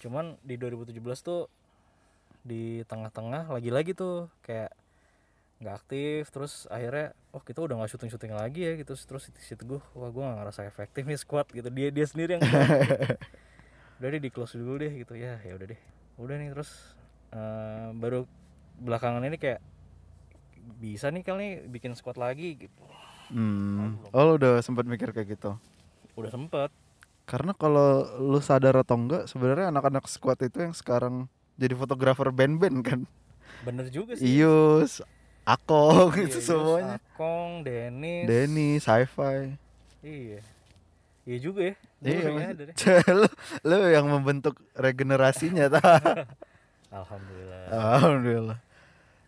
[0.00, 1.52] Cuman di 2017 tuh
[2.42, 4.72] di tengah-tengah lagi-lagi tuh kayak
[5.60, 6.32] nggak aktif.
[6.32, 8.96] Terus akhirnya oh kita udah nggak syuting syuting lagi ya gitu.
[8.96, 11.68] Terus si teguh wah gue nggak ngerasa efektif nih squad gitu.
[11.68, 12.42] Dia dia sendiri yang
[13.98, 15.12] udah deh di close dulu deh gitu.
[15.12, 15.80] Ya ya udah deh.
[16.16, 16.70] Udah nih terus
[17.36, 18.24] eh, baru
[18.78, 19.60] belakangan ini kayak
[20.76, 22.84] bisa nih kali bikin squad lagi gitu.
[23.28, 24.00] Hmm.
[24.08, 25.56] oh lo udah sempat mikir kayak gitu?
[26.16, 26.72] Udah sempet.
[27.28, 31.28] Karena kalau lu sadar atau enggak sebenarnya anak-anak squad itu yang sekarang
[31.60, 33.00] jadi fotografer band-band kan?
[33.64, 34.40] Bener juga sih.
[34.40, 35.04] Ius
[35.48, 37.00] Akong Iya, itu semuanya.
[37.00, 38.28] Akong Dennis.
[38.28, 39.56] Denny Sci-Fi
[40.04, 40.40] iya.
[41.24, 41.74] Iya juga ya.
[42.00, 42.28] Gua Iya,
[42.76, 43.12] ya.
[43.20, 43.28] lu,
[43.64, 45.80] lu yang membentuk regenerasinya ta.
[47.00, 47.62] alhamdulillah.
[47.72, 48.58] Alhamdulillah.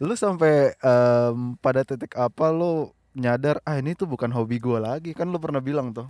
[0.00, 5.12] Lu sampai em, pada titik apa lu nyadar ah ini tuh bukan hobi gua lagi
[5.12, 6.08] kan lu pernah bilang tuh.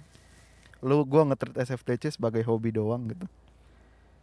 [0.81, 3.27] Lu gua nge-treat SFTC sebagai hobi doang gitu.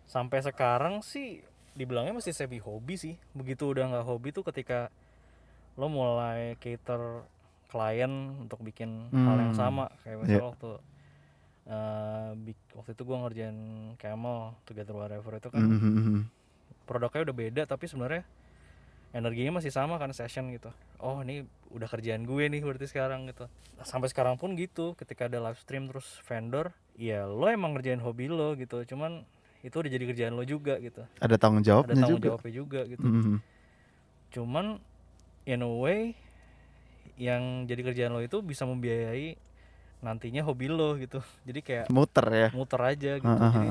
[0.08, 1.44] sampai sekarang sih
[1.76, 4.88] dibilangnya masih semi hobi sih begitu udah nggak hobi tuh ketika
[5.76, 7.28] lo mulai cater
[7.68, 8.08] klien
[8.40, 9.60] untuk bikin hal yang Hmm.
[9.60, 10.48] sama kayak misalnya Iya.
[10.48, 10.70] waktu
[11.68, 13.58] eh, bik- waktu itu gua ngerjain
[14.00, 16.24] camel together whatever itu kan Mhm.
[16.88, 18.24] produknya udah beda tapi sebenarnya
[19.12, 20.72] energinya masih sama kan session gitu.
[21.00, 23.48] Oh ini udah kerjaan gue nih berarti sekarang gitu.
[23.84, 28.28] Sampai sekarang pun gitu ketika ada live stream terus vendor ya lo emang ngerjain hobi
[28.28, 28.84] lo gitu.
[28.84, 29.24] Cuman
[29.62, 31.04] itu udah jadi kerjaan lo juga gitu.
[31.20, 32.28] Ada tanggung ada jawabnya tanggung juga.
[32.34, 33.06] jawabnya juga gitu.
[33.06, 33.38] Mhm.
[34.28, 34.76] cuman
[35.48, 36.12] in a way
[37.16, 39.40] yang jadi kerjaan lo itu bisa membiayai
[40.04, 41.24] nantinya hobi lo gitu.
[41.48, 42.48] Jadi kayak Muter ya.
[42.54, 43.26] muter aja gitu.
[43.26, 43.70] Ha, ha, jadi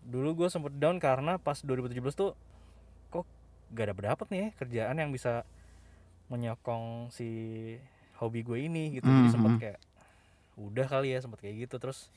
[0.00, 2.32] dulu gue sempet down karena pas 2017 tuh
[3.70, 5.46] gak dapet dapet nih ya kerjaan yang bisa
[6.26, 7.28] menyokong si
[8.16, 9.60] hobi gue ini gitu jadi sempet Mhm.
[9.60, 9.78] kayak
[10.56, 12.10] udah kali ya sempet kayak gitu terus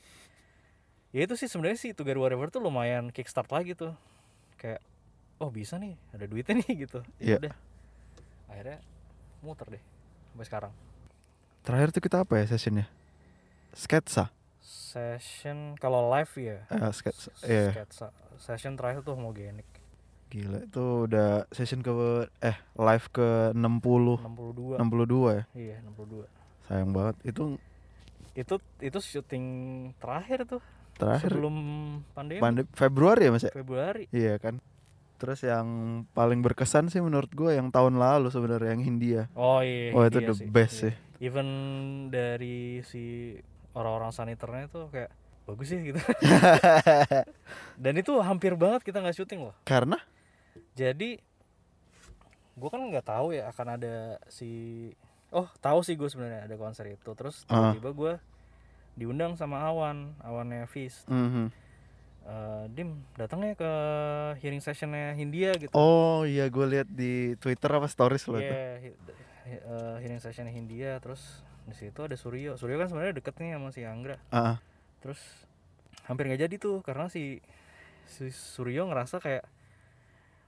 [1.10, 3.94] ya itu sih sebenarnya sih Together Whatever tuh lumayan kickstart lagi tuh
[4.56, 4.82] kayak
[5.36, 7.54] oh bisa nih ada duitnya nih gitu ya udah
[8.46, 8.78] akhirnya
[9.40, 9.82] muter deh
[10.30, 10.72] sampai sekarang
[11.60, 12.84] Terakhir tuh kita apa ya sessionnya?
[13.72, 14.28] Sketsa.
[14.60, 17.32] session kalau live ya Eh, sketsa.
[17.40, 17.72] Iya.
[17.72, 19.64] sketsa session terakhir tuh homogenik
[20.34, 21.94] Gila itu udah session ke
[22.42, 25.42] eh live ke 60 62 62 ya.
[25.54, 26.26] iya 62
[26.66, 27.14] Sayang banget.
[27.22, 27.62] Itu
[28.34, 29.46] itu itu syuting
[29.96, 30.58] terakhir tuh
[30.94, 31.54] Terakhir sebelum
[32.10, 33.52] pandemi pande- Februari ya Mas ya?
[33.52, 34.58] Februari Iya kan.
[35.14, 35.66] Terus yang
[36.10, 39.22] paling berkesan sih menurut gue yang tahun lalu sebenarnya yang Hindia.
[39.32, 40.82] oh iya Oh itu iya the best Iya.
[40.82, 40.94] sih.
[41.20, 41.46] even
[42.10, 43.38] dari si
[43.72, 46.00] orang-orang saniternya tuh kayak bagus ya gitu
[47.76, 49.96] dan itu hampir banget kita nggak syuting loh Karena
[50.74, 51.10] jadi
[52.54, 53.94] gue kan nggak tahu ya akan ada
[54.28, 54.90] si
[55.30, 57.74] oh tahu sih gue sebenarnya ada konser itu terus Ah.
[57.74, 58.12] tiba-tiba gue
[58.94, 61.50] diundang sama Awan Awannya Fis Mhm.
[62.24, 63.70] Eh, Dim datangnya ke
[64.40, 68.48] hearing sessionnya Hindia gitu Oh iya gue lihat di Twitter apa stories lo itu.
[68.48, 68.96] Iya, he-
[69.44, 71.20] he- eh, hearing session Hindia terus
[71.64, 74.56] di situ ada Suryo Suryo kan sebenarnya deket nih sama si Anggra Ah,
[74.98, 75.20] terus
[76.04, 77.44] hampir nggak jadi tuh karena si
[78.06, 79.44] si Suryo ngerasa kayak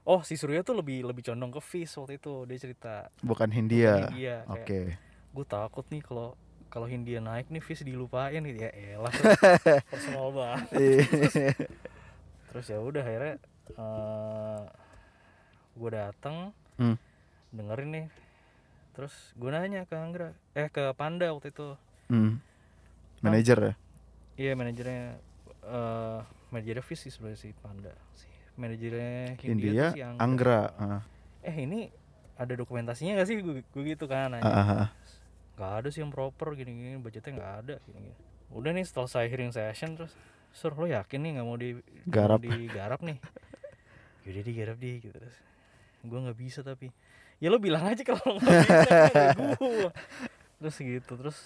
[0.07, 4.07] oh si Suryo tuh lebih lebih condong ke Fis waktu itu dia cerita bukan Hindia.
[4.07, 4.95] Hindia Oke.
[5.29, 6.33] gue takut nih kalau
[6.67, 9.11] kalau Hindia naik nih Fis dilupain gitu ya elah
[9.91, 11.03] personal banget Iya.
[12.47, 13.35] terus ya udah akhirnya
[13.69, 14.61] eh
[15.73, 16.93] gue datang Hmm.
[17.49, 18.07] dengerin nih
[18.93, 21.73] terus gue nanya ke Anggra eh ke Panda waktu itu
[22.07, 22.39] Hmm.
[23.19, 23.73] Manager ya?
[24.37, 25.17] iya manajernya
[25.65, 28.26] eh manajernya Fis sih sebenarnya si Panda si
[28.57, 30.21] manajernya Hindia, tuh si Anggra.
[30.21, 30.61] Anggra.
[30.81, 31.01] Ah,
[31.45, 31.87] eh ini
[32.37, 34.89] ada dokumentasinya gak sih gue, gue gitu kan nanya ah, ah.
[35.57, 38.13] nggak ada sih yang proper gini-gini budgetnya nggak ada gini-gini
[38.53, 40.13] udah nih setelah saya hearing session terus
[40.53, 42.45] sur lo yakin nih nggak mau di Garap.
[42.45, 43.17] mau digarap nih
[44.29, 45.37] yaudah digarap di gitu terus
[46.05, 46.93] gue nggak bisa tapi
[47.41, 49.91] ya lo bilang aja kalau nggak bisa gue
[50.61, 51.37] terus gitu terus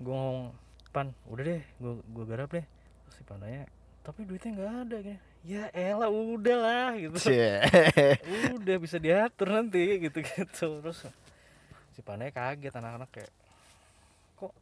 [0.00, 0.56] gue ngomong
[0.92, 2.64] pan udah deh gue gue garap deh
[3.04, 3.68] terus si pandanya
[4.00, 7.58] tapi duitnya nggak ada gini ya elah udah lah gitu Cie.
[8.54, 11.02] udah bisa diatur nanti gitu gitu terus
[11.90, 13.32] si pandai kaget anak-anak kayak
[14.34, 14.54] kok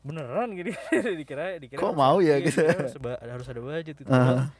[0.00, 0.76] beneran gini
[1.20, 2.60] dikira dikira Kok mau ya gitu?
[2.60, 4.52] harus, harus ada budget itu Ah.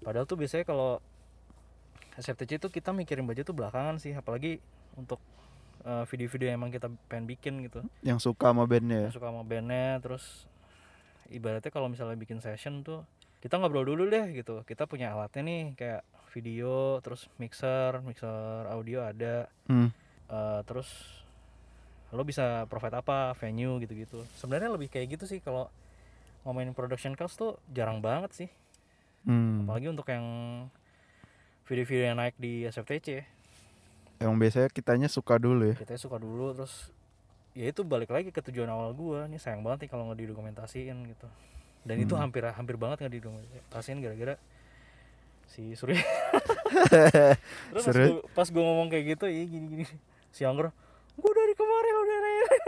[0.00, 0.96] padahal tuh biasanya kalau
[2.12, 4.60] SFTC itu kita mikirin budget tuh belakangan sih apalagi
[4.96, 5.20] untuk
[5.82, 9.04] eh, video-video yang emang kita pengen bikin gitu Yang suka sama bandnya ya?
[9.08, 10.48] yang suka sama bandnya terus
[11.28, 13.04] ibaratnya kalau misalnya bikin session tuh
[13.42, 14.62] kita ngobrol dulu deh gitu.
[14.62, 19.50] Kita punya alatnya nih kayak video terus mixer mixer audio ada.
[19.66, 19.90] Hmm.
[20.30, 20.88] eh, terus
[22.14, 24.22] lo bisa provide apa venue gitu-gitu.
[24.38, 25.66] Sebenarnya lebih kayak gitu sih kalau
[26.46, 28.50] ngomongin production cost tuh jarang banget sih.
[29.22, 29.62] Hmm.
[29.62, 30.26] apalagi untuk yang
[31.62, 33.22] video-video yang naik di SFTC
[34.18, 35.78] Yang biasanya kitanya suka dulu ya.
[35.78, 36.90] kita suka dulu terus
[37.54, 39.26] ya itu balik lagi ke tujuan awal gua.
[39.30, 41.26] Ini sayang banget nih kalau nggak didokumentasiin gitu
[41.82, 42.22] dan itu Hmm.
[42.22, 44.34] hampir hampir banget nggak didokumentasiin gara-gara
[45.46, 45.98] si Surya
[47.70, 49.84] terus pas gua, pas gua ngomong kayak gitu iya gini gini
[50.30, 50.72] si Angger
[51.14, 52.54] gua dari kemarin udah rela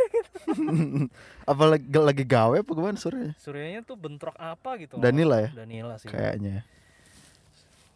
[1.50, 3.33] Apalagi lagi gawe apa gimana sore?
[3.37, 5.50] Suryanya tuh bentrok apa gitu Danila ya?
[5.55, 6.64] Danila sih Kayaknya.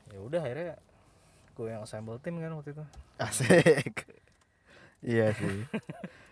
[0.08, 0.74] ya udah akhirnya
[1.52, 2.84] gue yang assemble tim kan waktu itu
[3.18, 4.06] Asik.
[5.00, 5.66] iya sih.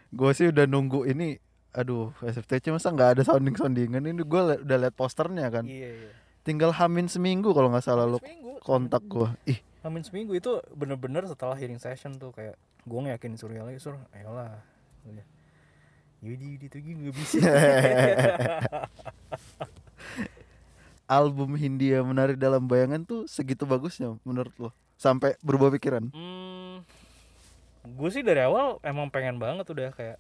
[0.08, 1.36] gue sih udah nunggu ini.
[1.76, 5.68] Aduh, SFTC masa nggak ada sounding soundingan ini gue udah liat posternya kan.
[5.68, 6.10] iya iya
[6.40, 9.28] Tinggal hamin seminggu kalau nggak salah seminggu kontak gue.
[9.50, 13.94] Ih, Amin seminggu itu bener-bener setelah hearing session tuh kayak gue ngeyakinin Surya lagi sur
[14.10, 14.58] ayolah
[15.06, 15.26] Udah.
[16.24, 17.38] Yudi Yudi tuh gini gak bisa
[21.06, 24.70] album Hindia menarik dalam bayangan tuh segitu bagusnya menurut lo?
[24.98, 26.10] Sampai berubah pikiran.
[26.10, 26.82] hmm,
[27.94, 30.18] gue sih dari awal emang pengen banget udah kayak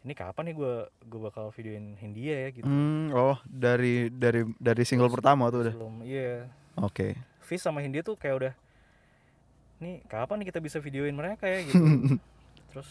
[0.00, 4.82] ini kapan nih gue gue bakal videoin Hindia ya gitu Hmm, oh dari dari dari
[4.82, 5.72] single pertama tuh udah.
[5.72, 7.18] sebelum iya Oke.
[7.40, 8.52] Fis sama Hindia tuh kayak udah
[9.78, 11.84] nih kapan nih kita bisa videoin mereka ya gitu
[12.70, 12.88] terus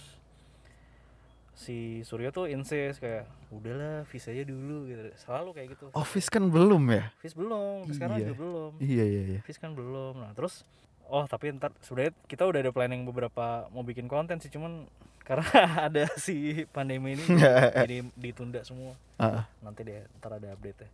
[1.53, 6.45] si Surya tuh insist kayak udahlah Fis aja dulu gitu selalu kayak gitu Office kan
[6.45, 7.11] belum ya?
[7.17, 8.23] Fis belum sekarang Iya.
[8.23, 9.39] juga belum Iya iya iya.
[9.41, 10.63] Fis kan belum nah terus
[11.05, 14.85] oh tapi ntar sebenarnya kita udah ada planning beberapa mau bikin konten sih cuman
[15.29, 15.45] karena
[15.87, 17.23] ada si pandemi ini
[17.85, 20.89] jadi ditunda semua Ah, nanti deh ntar ada update ya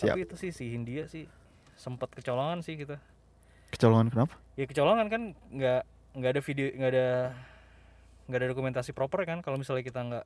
[0.00, 0.06] Siap.
[0.14, 1.28] tapi itu sih si Hindia sih
[1.76, 2.96] sempat kecolongan sih kita
[3.68, 4.34] kecolongan kenapa?
[4.56, 5.82] ya kecolongan kan nggak
[6.16, 7.08] nggak ada video nggak ada
[8.30, 10.24] nggak ada dokumentasi proper kan kalau misalnya kita nggak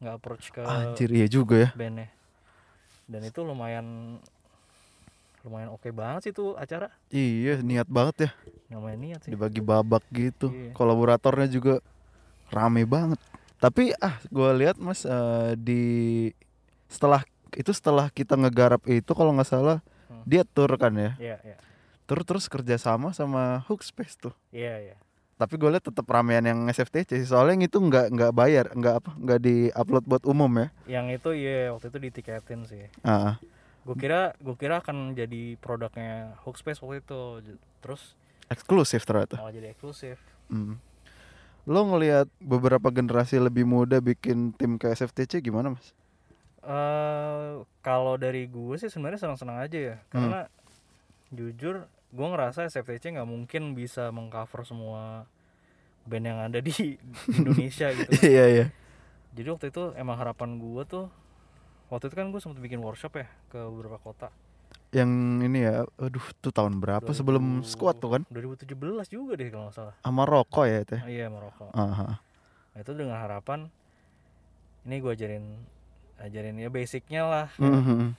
[0.00, 1.70] nggak approach ke Anjir iya juga ya.
[1.74, 2.08] bandnya
[3.06, 4.18] dan itu lumayan
[5.42, 8.30] lumayan oke banget sih tuh acara Iya niat banget ya
[8.74, 10.50] lumayan niat sih dibagi babak gitu.
[10.50, 10.74] Iya.
[10.74, 11.78] Kolaboratornya juga
[12.48, 13.18] rame banget.
[13.56, 15.82] Tapi ah gue lihat mas eh, di
[16.86, 20.22] setelah itu setelah kita ngegarap itu kalau nggak salah Hmm.
[20.22, 21.18] dia tur kan ya.
[21.18, 21.58] iya iya
[22.06, 24.30] Tur terus kerjasama sama Hookspace tuh.
[24.54, 24.96] iya iya
[25.34, 27.26] tapi gue liat tetap ramean yang SFTC sih.
[27.26, 31.06] soalnya yang itu nggak nggak bayar nggak apa nggak di upload buat umum ya yang
[31.10, 33.34] itu iya waktu itu ditiketin sih ah
[33.82, 37.20] gue kira gue kira akan jadi produknya Hookspace waktu itu
[37.80, 38.14] terus
[38.46, 40.78] eksklusif ternyata malah jadi eksklusif Hmm.
[41.66, 45.90] Lo ngelihat beberapa generasi lebih muda bikin tim ke SFTC gimana mas?
[46.62, 49.96] Eh kalau dari gue sih sebenarnya senang-senang aja ya.
[50.06, 50.46] Karena
[51.34, 55.26] jujur gue ngerasa SFTC nggak mungkin bisa mengcover semua
[56.06, 56.94] band yang ada di
[57.38, 58.10] Indonesia gitu.
[58.14, 58.22] Kan.
[58.22, 58.66] iya iya.
[59.34, 61.06] Jadi waktu itu emang harapan gue tuh
[61.90, 64.30] waktu itu kan gue sempat bikin workshop ya ke beberapa kota
[64.94, 65.10] yang
[65.42, 68.22] ini ya aduh tuh tahun berapa sebelum 2000 squad tuh kan?
[68.30, 68.70] 2017
[69.10, 69.94] juga deh kalau nggak salah.
[70.02, 71.02] Sama rokok ya itu ya?
[71.06, 72.18] Iya Maroko Aha.
[72.72, 73.66] nah, itu dengan harapan
[74.86, 75.44] ini gue ajarin
[76.22, 77.48] ajarin ya basicnya lah.
[77.58, 78.14] Mhm.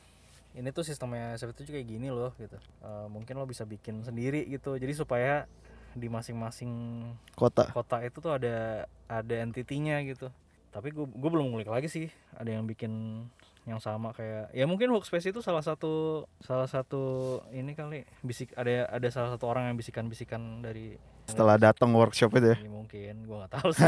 [0.57, 2.57] ini tuh sistemnya SFTC tuh kayak gini loh gitu.
[2.57, 4.73] Eh, mungkin lo bisa bikin sendiri gitu.
[4.73, 5.45] Jadi supaya
[5.93, 7.05] di masing-masing
[7.37, 7.69] kota.
[7.69, 10.33] kota itu tuh ada ada entitinya gitu.
[10.73, 13.21] Tapi gue gue belum ngulik lagi sih ada yang bikin
[13.67, 17.03] yang sama kayak ya mungkin workspace itu salah satu salah satu
[17.51, 20.95] ini kali bisik ada ada salah satu orang yang bisikan-bisikan dari
[21.27, 22.57] setelah datang workshop itu ya?
[22.63, 23.83] Ya, mungkin gue nggak tahu sih.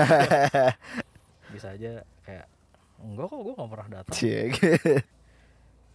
[1.49, 2.45] Bisa aja kayak
[2.99, 4.13] enggak kok gue nggak pernah datang.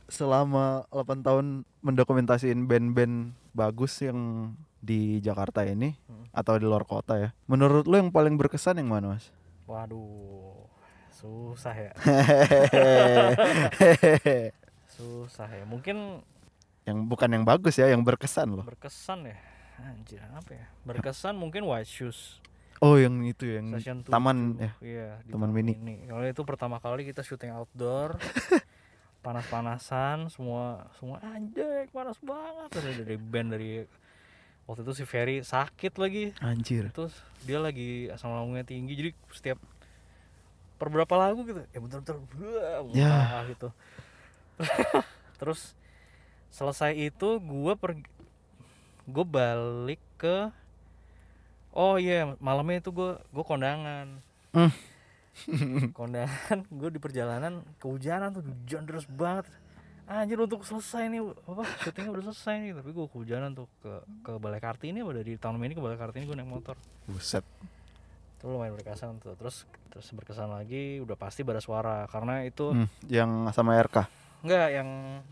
[0.08, 1.46] Selama 8 tahun
[1.80, 6.28] mendokumentasiin band-band bagus yang di Jakarta ini Hmm.
[6.32, 9.32] atau di luar kota ya menurut lo yang paling berkesan yang mana mas?
[9.64, 10.63] Waduh
[11.14, 11.92] susah ya.
[14.94, 15.64] Susah ya.
[15.66, 16.22] Mungkin
[16.84, 18.66] yang bukan yang bagus ya yang berkesan loh.
[18.66, 19.36] Berkesan ya?
[19.82, 20.66] Anjir apa ya?
[20.86, 22.38] Berkesan mungkin white shoes.
[22.82, 24.60] Oh yang itu yang Session taman 7.
[24.60, 24.70] ya?
[24.82, 25.74] Iya di Taman Mini.
[26.10, 28.18] kalau itu pertama kali kita syuting outdoor
[29.24, 32.68] panas-panasan semua semua anjay panas banget.
[32.74, 33.70] Terus dari band dari
[34.68, 36.36] waktu itu si Ferry sakit lagi.
[36.44, 36.92] Anjir.
[36.92, 39.58] Terus dia lagi asam lambungnya tinggi jadi setiap
[40.74, 41.60] per berapa lagu gitu.
[41.70, 42.16] Ya bentar-bentar
[42.92, 43.44] Ya.
[43.48, 43.68] gitu.
[45.40, 45.74] Terus
[46.50, 48.06] selesai itu gua pergi
[49.04, 50.48] gue balik ke
[51.76, 54.16] oh iya malamnya itu gue gue kondangan.
[54.56, 54.72] Hmm.
[55.98, 59.44] kondangan gue di perjalanan kehujanan tuh hujan deras banget.
[60.04, 62.72] Anjir untuk selesai nih apa syutingnya udah selesai nih.
[62.76, 63.92] Tapi gue kehujanan tuh ke
[64.24, 66.76] ke balai kartini apa dari tahun ini ke balai kartini gue naik motor.
[67.04, 67.44] Buset
[68.44, 69.32] itu lumayan berkesan tuh.
[69.34, 72.04] Terus terus berkesan lagi udah pasti pada suara.
[72.04, 74.04] Karena itu Hmm, yang sama RK
[74.44, 74.88] enggak yang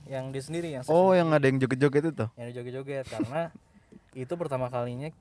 [0.08, 2.26] yang dia sendiri yang oh yang ada yang joget-joget itu?
[2.32, 3.52] Yang di joget-joget karena
[4.24, 5.12] itu pertama kalinya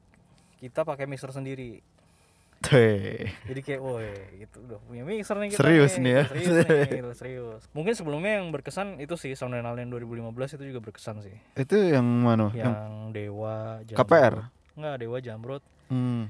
[0.58, 1.84] kita pakai mixer sendiri.
[2.62, 3.26] Tuh.
[3.50, 6.14] jadi kayak woi gitu udah punya mixer nih kita Serius nih.
[6.14, 6.24] ya.
[6.30, 7.62] serius nih gitu, serius.
[7.74, 11.34] Mungkin sebelumnya yang berkesan itu sih Sound and Alien 2015 itu juga berkesan sih.
[11.58, 12.54] Itu yang mana?
[12.54, 12.76] Yang, yang
[13.12, 14.36] Dewa KPR?
[14.72, 15.64] enggak Dewa Jamrut.
[15.90, 16.30] Hmm,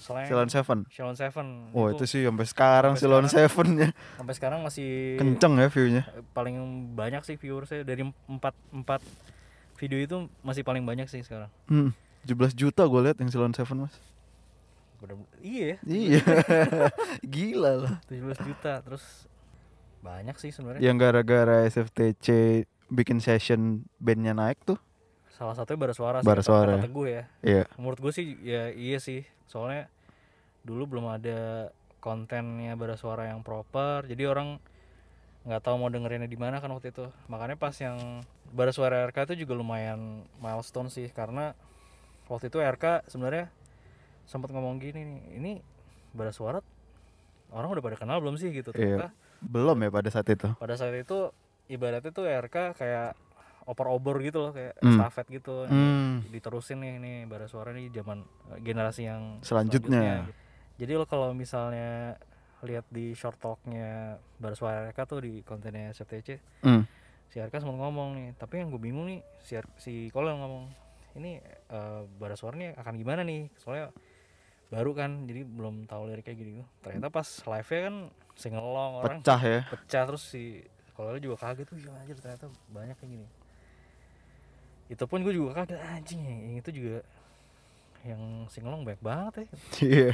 [0.00, 0.78] Silon Seven.
[0.88, 1.46] Shalon Seven.
[1.70, 3.26] Oh itu sih sampai sekarang sampai Silon.
[3.28, 6.02] Seven ya sampai sekarang masih kenceng ya viewnya.
[6.32, 6.56] Paling
[6.92, 7.84] banyak sih viewersnya.
[7.84, 9.04] Dari empat empat
[9.76, 11.52] video itu masih paling banyak sih sekarang.
[11.66, 13.94] Hmm, 17 juta gue liat yang Silon Seven mas.
[14.98, 16.20] Bener, iya ya, iya.
[17.26, 17.94] Gila lah.
[18.04, 19.04] 17 juta terus
[20.00, 20.80] banyak sih sebenarnya.
[20.80, 22.26] Yang gara-gara SFTC
[22.88, 24.76] bikin session bandnya naik tuh.
[25.30, 26.72] Salah satunya bara suara Bara kata- Suara.
[26.76, 27.24] kata gue ya.
[27.40, 27.64] Iya.
[27.76, 29.90] Menurut gue sih ya iya sih soalnya
[30.62, 34.06] dulu belum ada kontennya bara suara yang proper.
[34.06, 34.62] Jadi orang
[35.42, 37.10] nggak tahu mau dengerinnya di mana kan waktu itu.
[37.26, 38.22] Makanya pas yang
[38.54, 41.10] bara suara RK itu juga lumayan milestone sih.
[41.10, 41.58] Karena
[42.30, 43.50] waktu itu RK sebenarnya
[44.30, 45.52] sempat ngomong gini nih ini
[46.14, 46.62] bara suara
[47.50, 48.54] orang udah pada kenal belum sih?
[48.54, 48.70] Gitu.
[48.78, 48.78] Iya.
[48.78, 49.08] ternyata
[49.42, 50.48] belum ya pada saat itu?
[50.54, 51.34] Pada saat itu
[51.66, 53.18] ibaratnya tuh RK kayak
[53.70, 54.98] opor-obor gitu loh kayak Hmm.
[54.98, 58.18] estafet gitu hmm, diterusin nih nih bara suara nih zaman
[58.50, 60.26] eh, generasi yang Selanjutnya.
[60.26, 60.32] gitu.
[60.76, 62.18] Jadi lo kalau misalnya
[62.60, 66.28] lihat di short talknya bara suara RK tuh di kontennya SFTC,
[66.60, 66.82] hmm.
[67.26, 70.68] si RK sempat ngomong nih, tapi yang gue bingung nih si R- si Kolel ngomong
[71.14, 73.48] ini eh, bara suara nih akan gimana nih?
[73.54, 73.92] Soalnya
[74.68, 76.62] baru kan, jadi belum tahu liriknya gitu.
[76.80, 77.96] Ternyata pas live-nya kan
[78.34, 80.64] singelong orang pecah ya pecah terus si
[80.96, 83.26] Kolel juga kaget tuh ya anjir ternyata banyak kayak gini
[84.90, 87.06] itu pun gue juga kaget anjing yang itu juga
[88.02, 89.46] yang singelong banyak banget ya.
[89.86, 90.12] Iya.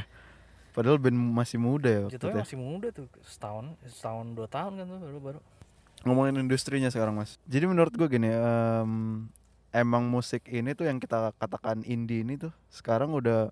[0.77, 2.43] Padahal band masih muda ya jatuhnya ya.
[2.45, 5.39] masih muda tuh setahun setahun dua tahun kan tuh baru baru
[6.05, 7.41] ngomongin industrinya sekarang mas.
[7.49, 9.25] Jadi menurut gue gini em,
[9.73, 13.49] emang musik ini tuh yang kita katakan indie ini tuh sekarang udah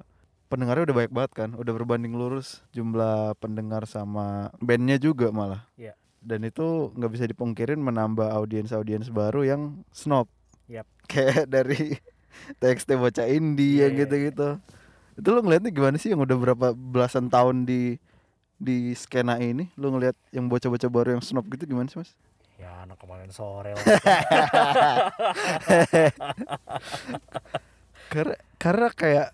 [0.54, 5.66] pendengarnya udah baik banget kan udah berbanding lurus jumlah pendengar sama bandnya juga malah.
[5.74, 5.98] Iya.
[6.26, 10.26] dan itu nggak bisa dipungkirin menambah audiens audiens baru yang snob
[10.70, 10.88] Yap.
[11.12, 11.98] kayak dari
[12.62, 14.50] TXT bocah indie yang Iya, iya, gitu-gitu
[15.16, 18.02] Itu lu ngeliatnya gimana sih yang udah berapa belasan tahun di
[18.56, 19.68] di skena ini?
[19.76, 22.16] Lu ngeliat yang bocah-bocah baru yang snob gitu gimana sih mas?
[22.56, 23.84] ya anak kemarin sore lah
[28.12, 29.28] Karena karena kayak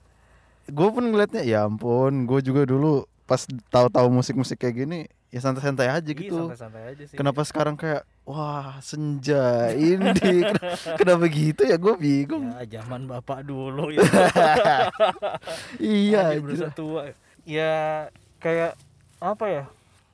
[0.71, 4.99] gue pun ngeliatnya ya ampun, gue juga dulu pas tahu-tahu musik-musik kayak gini
[5.31, 6.51] ya santai-santai aja Iya, gitu.
[6.51, 7.15] santai-santai aja sih.
[7.15, 10.43] Kenapa sekarang kayak wah senja indie
[10.99, 11.79] Kenapa, gitu ya?
[11.79, 12.51] Gue bingung.
[12.51, 14.03] ya zaman bapak dulu ya.
[15.79, 16.35] Iya.
[16.39, 17.15] Berusaha tua.
[17.47, 18.11] Ya
[18.43, 18.75] kayak
[19.23, 19.63] apa ya?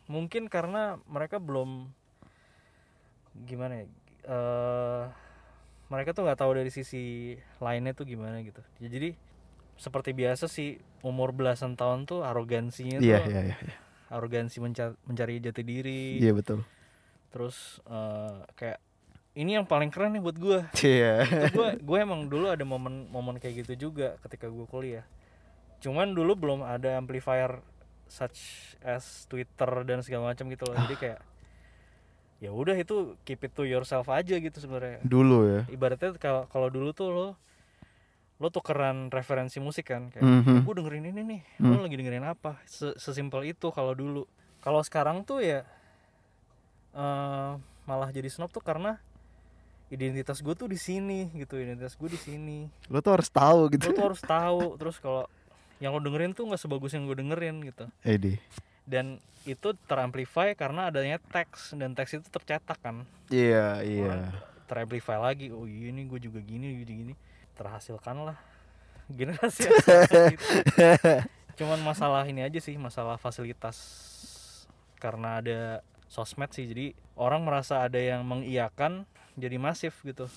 [0.06, 1.90] Mungkin karena mereka belum
[3.44, 3.86] gimana ya?
[4.28, 5.04] Eh
[5.88, 8.60] mereka tuh nggak tahu dari sisi lainnya tuh gimana gitu.
[8.78, 9.16] Ya, jadi
[9.78, 13.58] seperti biasa sih umur belasan tahun tuh arogansinya Iya tuh iya iya.
[13.58, 13.76] iya.
[14.10, 16.66] arogansi menca- mencari jati diri Iya betul.
[17.30, 18.80] terus eh, kayak
[19.34, 20.60] ini yang paling keren nih buat gue
[20.98, 21.14] Iya.
[21.48, 25.06] gue gue emang dulu ada momen momen kayak gitu juga ketika gue kuliah
[25.78, 27.62] cuman dulu belum ada amplifier
[28.08, 28.40] such
[28.82, 31.20] as Twitter dan segala macam gitu loh jadi kayak
[32.38, 35.62] ya udah itu keep it to yourself aja gitu sebenarnya Dulu ya.
[35.68, 37.28] ibaratnya kalau kalau dulu tuh lo
[38.38, 40.62] lo tukeran referensi musik kan kayak Mhm.
[40.62, 41.74] gue dengerin ini nih Hmm.
[41.74, 44.30] lo lagi dengerin apa Se- sesimpel itu kalau dulu
[44.60, 45.66] kalau sekarang tuh ya
[46.94, 47.52] eh,
[47.84, 48.98] malah jadi snob tuh karena
[49.88, 53.72] identitas gue tuh di sini gitu identitas gue di sini Lo tuh harus tahu lo
[53.72, 53.90] gitu.
[53.90, 55.26] tuh harus tahu terus kalau
[55.78, 58.36] yang lo dengerin tuh nggak sebagus yang gue dengerin gitu Edi.
[58.84, 64.30] dan itu teramplify karena adanya teks dan teks itu tercetak kan Iya iya.
[64.66, 67.14] teramplify lagi oh iya nih gue juga gini gini gini
[67.58, 68.38] terhasilkan lah
[69.10, 70.46] generasi gitu.
[71.58, 73.78] cuman masalah ini aja sih masalah fasilitas
[74.98, 75.60] karena ada
[76.06, 79.04] sosmed sih jadi orang merasa ada yang mengiyakan
[79.34, 80.30] jadi masif gitu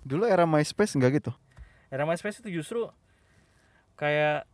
[0.00, 1.32] Dulu era MySpace enggak gitu?
[1.88, 2.88] era MySpace itu justru
[3.94, 4.46] kayak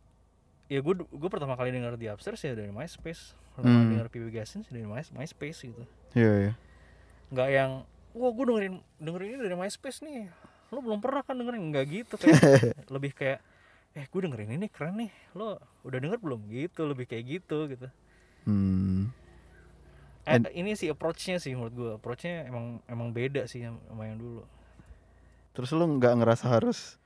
[0.65, 3.87] ya gue gue pertama kali denger di Upstairs ya dari MySpace pertama Hmm.
[3.87, 6.53] denger PB Gasin dari My, MySpace gitu Iya iya.
[7.29, 7.71] nggak yang
[8.11, 10.27] wah gue dengerin dengerin ini dari MySpace nih
[10.75, 11.71] lo belum pernah kan dengerin?
[11.71, 12.35] Nggak gitu kayak
[12.93, 13.39] lebih kayak
[13.95, 15.11] eh gue dengerin ini keren nih.
[15.31, 16.43] Lo udah denger belum?
[16.51, 17.87] Gitu lebih kayak gitu gitu.
[18.43, 19.09] Hmm.
[20.27, 24.19] eh, And- ini sih approachnya sih menurut gue approachnya emang emang beda sih sama yang
[24.19, 24.43] dulu.
[25.55, 26.99] Terus lu nggak ngerasa harus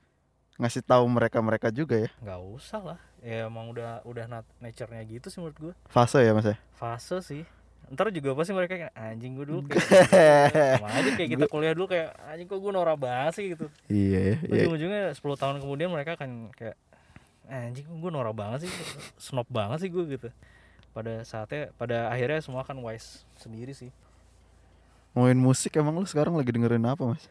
[0.57, 2.09] ngasih tahu mereka mereka juga ya?
[2.19, 2.99] nggak usah lah.
[3.19, 6.55] Ya emang udah udah nat- nature-nya gitu sih menurut gue Fase ya mas ya?
[6.71, 7.43] fase sih
[7.89, 9.97] ntar juga pasti mereka kayak anjing gue dulu kayak gitu."
[10.77, 14.19] sama aja kayak kita kuliah dulu kayak anjing kok gue norak banget sih gitu Iya
[14.19, 14.35] ya.
[14.39, 14.53] Iya.
[14.67, 16.77] ujung-ujungnya 10 tahun kemudian mereka akan kayak
[17.45, 18.71] anjing kok gue norak banget sih
[19.17, 20.29] snob banget sih gue gitu
[20.89, 23.89] pada saatnya pada akhirnya semua kan wise sendiri sih
[25.09, 27.25] Ngomongin musik emang lu sekarang lagi dengerin apa mas?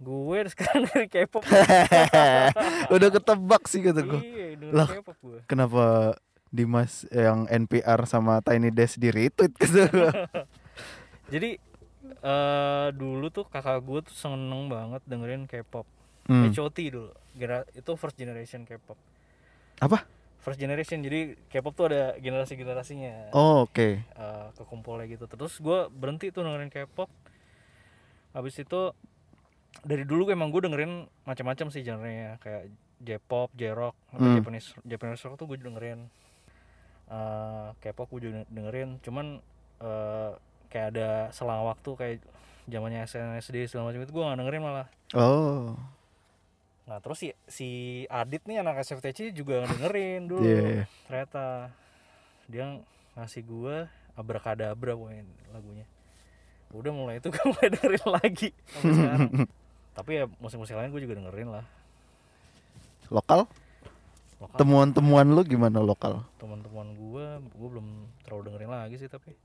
[0.00, 1.44] gue sekarang dari K-pop
[2.96, 4.20] Udah ketebak sih kata gue.
[4.24, 4.88] iya Lah.
[5.44, 6.16] Kenapa
[6.50, 9.86] Dimas yang NPR sama Tiny Desk di retweet gitu?
[11.32, 11.56] jadi
[12.20, 15.86] eh dulu tuh kakak gue tuh seneng banget dengerin K-pop
[16.22, 16.46] Hmm.
[16.46, 18.94] HOT dulu Gera- itu first generation K-pop
[19.78, 20.06] Apa?
[20.38, 23.98] first generation jadi K-pop tuh ada generasi generasinya Oh oke.
[23.98, 27.10] eh, kekumpulnya gitu terus gue berhenti tuh dengerin K-pop
[28.30, 28.94] habis itu
[29.80, 30.92] dari dulu emang gue dengerin
[31.24, 32.70] macam-macam sih genrenya kayak
[33.00, 34.36] J-pop, J-rock, Hmm.
[34.36, 36.06] Japanese Japanese rock tuh gue dengerin
[37.10, 39.42] Eh, K-pop gue juga dengerin cuman
[39.82, 40.30] eh,
[40.70, 42.16] kayak ada selang waktu kayak
[42.70, 45.74] zamannya SNSD segala macam itu gue gak dengerin malah Oh.
[46.86, 47.68] nah terus si si
[48.06, 50.86] Adit nih anak SFTC juga dengerin dulu Iya.
[51.04, 51.74] ternyata
[52.46, 52.78] dia
[53.14, 55.86] ngasih gua abrakadabra pokoknya lagunya
[56.70, 58.48] udah mulai itu gue mulai dengerin lagi
[59.98, 61.66] tapi ya musik-musik lain gue juga dengerin lah
[63.10, 63.50] Lokal?
[64.50, 66.24] Temuan-temuan lu gimana lokal?
[66.36, 67.86] teman-teman gue gue belum
[68.22, 69.36] terlalu dengerin lagi sih tapi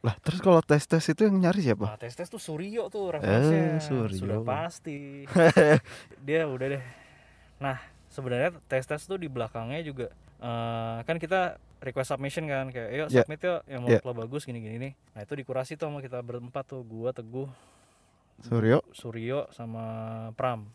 [0.00, 1.84] Lah terus kalau tes tes itu yang nyari siapa?
[1.84, 4.14] nah tes tes tuh Suryo tuh referensinya Suryo.
[4.16, 5.26] sudah pasti
[6.26, 6.84] dia udah deh
[7.58, 10.06] nah sebenarnya tes tes tuh di belakangnya juga
[10.38, 13.22] eh, kan kita request submission kan kayak yuk Ya.
[13.22, 14.06] submit yuk yang menurut Ya.
[14.06, 17.50] lo bagus gini gini nih nah itu dikurasi tuh sama kita berempat tuh gua teguh
[18.40, 18.82] Suryo?
[18.90, 19.84] Suryo sama
[20.34, 20.66] Pram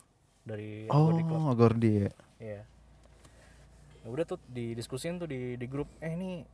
[0.42, 1.52] dari Oh Club.
[1.54, 2.12] Gordi ya.
[2.40, 2.62] Iya.
[4.08, 6.48] Ya udah tuh didiskusin tuh di di grup eh ini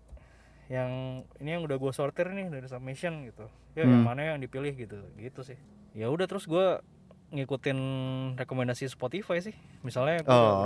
[0.65, 0.89] yang
[1.37, 3.45] ini yang udah gue sortir nih dari submission gitu.
[3.77, 4.09] Ya yang Hmm.
[4.09, 4.97] mana yang dipilih gitu.
[5.13, 5.57] Gitu sih.
[5.93, 6.81] Ya udah terus gua
[7.29, 7.77] ngikutin
[8.35, 9.53] rekomendasi Spotify sih.
[9.81, 10.65] Misalnya gua Oh.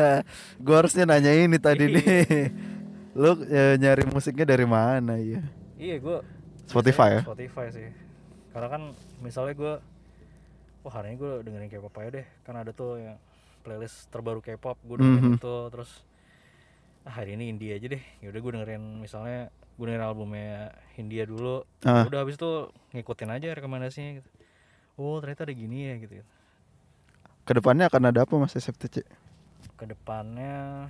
[0.64, 1.96] Gua harusnya nanya ini tadi Iya.
[2.00, 2.48] nih.
[3.14, 5.44] Lu eh, nyari musiknya dari mana ya?
[5.76, 6.18] iya gue
[6.64, 7.22] Spotify ya?
[7.22, 7.92] Spotify sih.
[8.48, 8.82] Karena kan
[9.20, 9.74] misalnya gue
[10.80, 12.26] wah hari ini gue dengerin K-pop aja deh.
[12.42, 13.20] Kan ada tuh yang
[13.60, 15.38] playlist terbaru K-pop gue dengerin Mhm.
[15.38, 15.90] itu terus
[17.04, 21.24] ah, hari ini India aja deh ya udah gue dengerin misalnya gue dengerin albumnya India
[21.24, 22.04] dulu Ah.
[22.04, 22.50] udah habis itu
[22.90, 24.28] ngikutin aja rekomendasinya gitu
[24.96, 26.24] oh ternyata ada gini ya gitu
[27.44, 29.04] Ke depannya akan ada apa Mas SFTC?
[29.74, 30.88] ke depannya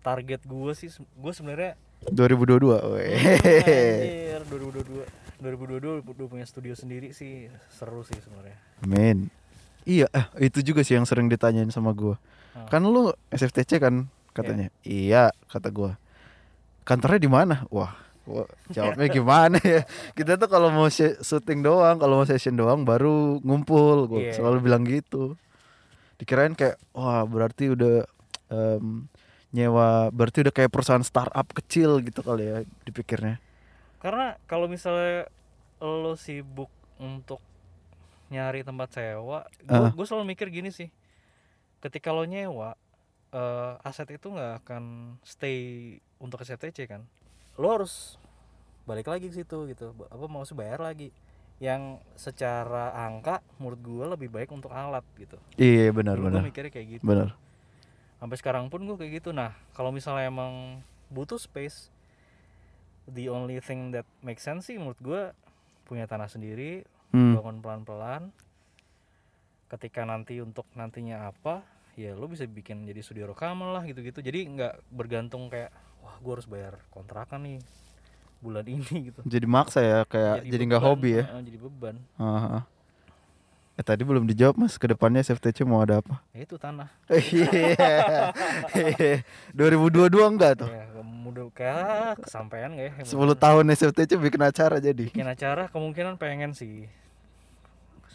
[0.00, 2.58] target gue sih gue sebenarnya 2022.
[2.90, 3.14] Weh.
[3.14, 5.06] anjir 2022
[5.38, 9.30] 2022 udah punya studio sendiri sih seru sih sebenarnya Amin.
[9.82, 12.14] Iya, eh, itu juga sih yang sering ditanyain sama gua.
[12.54, 12.66] Ah.
[12.66, 14.68] Kan lu SFTC kan katanya.
[14.82, 15.96] Iya, kata gua.
[16.82, 17.62] Kantornya di mana?
[17.68, 19.84] Wah, gua jawabnya gimana ya?
[20.16, 24.08] Kita tuh kalau mau sy- syuting doang, kalau mau session doang baru ngumpul.
[24.08, 24.34] Gua Iya.
[24.34, 25.36] selalu bilang gitu.
[26.16, 28.06] Dikirain kayak wah, berarti udah
[28.48, 29.06] em,
[29.50, 33.36] nyewa berarti udah kayak perusahaan startup kecil gitu kali ya dipikirnya.
[33.98, 35.28] karena kalau misalnya
[35.78, 36.66] lo sibuk
[36.96, 37.38] untuk
[38.28, 39.92] nyari tempat sewa gue Ah.
[40.02, 40.88] selalu mikir gini sih
[41.78, 42.74] ketika lo nyewa
[43.32, 44.84] eh, aset itu nggak akan
[45.22, 45.56] stay
[46.18, 47.02] untuk SFTC kan?
[47.56, 48.16] Lo harus
[48.82, 49.90] balik lagi ke situ gitu.
[50.06, 51.08] Apa mau sih bayar lagi.
[51.56, 55.38] Yang secara angka menurut gue lebih baik untuk alat gitu.
[55.54, 56.42] Iya, benar gue benar.
[56.42, 57.04] mikirnya kayak gitu.
[57.04, 57.32] Benar.
[58.18, 59.30] sampai sekarang pun gue kayak gitu.
[59.30, 60.78] Nah kalau misalnya emang
[61.08, 61.90] butuh space
[63.04, 65.22] the only thing that makes sense sih menurut gue
[65.84, 67.34] punya tanah sendiri Hmm.
[67.34, 68.30] bangun pelan-pelan.
[69.66, 71.60] Ketika nanti untuk nantinya apa
[71.94, 75.68] ya lo bisa bikin jadi studio rekaman lah gitu-gitu jadi nggak bergantung kayak
[75.98, 77.58] wah gue harus bayar kontrakan nih
[78.38, 81.24] bulan ini gitu Jadi maksa ya kayak jadi nggak hobi ya.
[81.28, 82.64] eh, jadi beban Aha.
[83.72, 86.20] Eh tadi belum dijawab mas, ke depannya SFTC mau ada apa?
[86.32, 88.28] ya itu tanah Iya.
[89.56, 90.68] 2022 enggak tuh?
[90.68, 95.06] ya mudah kayak kesampaian gak ya 10 tahun SFTC bikin acara jadi.
[95.08, 96.84] bikin acara kemungkinan pengen sih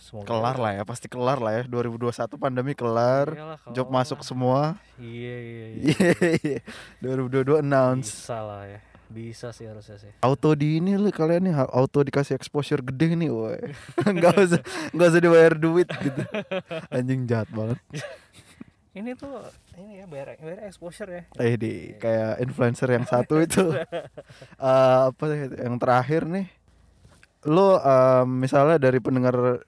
[0.08, 1.64] Semoga Kelar lah ya, pasti kelar lah ya.
[1.68, 4.26] 2021 pandemi kelar, Iyalah, job masuk lah.
[4.26, 4.62] semua.
[4.96, 6.60] iya iya iya Iya.
[7.04, 8.08] 2022 announce.
[8.08, 12.36] bisa lah ya bisa sih harusnya sih Auto di ini lu kalian nih auto dikasih
[12.36, 13.56] exposure gede nih, woi.
[14.12, 14.60] Enggak usah
[14.92, 16.22] enggak usah dibayar duit gitu.
[16.88, 17.80] Anjing jahat banget.
[19.00, 19.30] ini tuh
[19.78, 23.62] ini ya bayar bayar exposure ya Eh di kayak influencer yang satu itu
[24.68, 25.24] Eh, apa
[25.56, 26.48] yang terakhir nih
[27.46, 29.62] lo eh, misalnya dari pendengar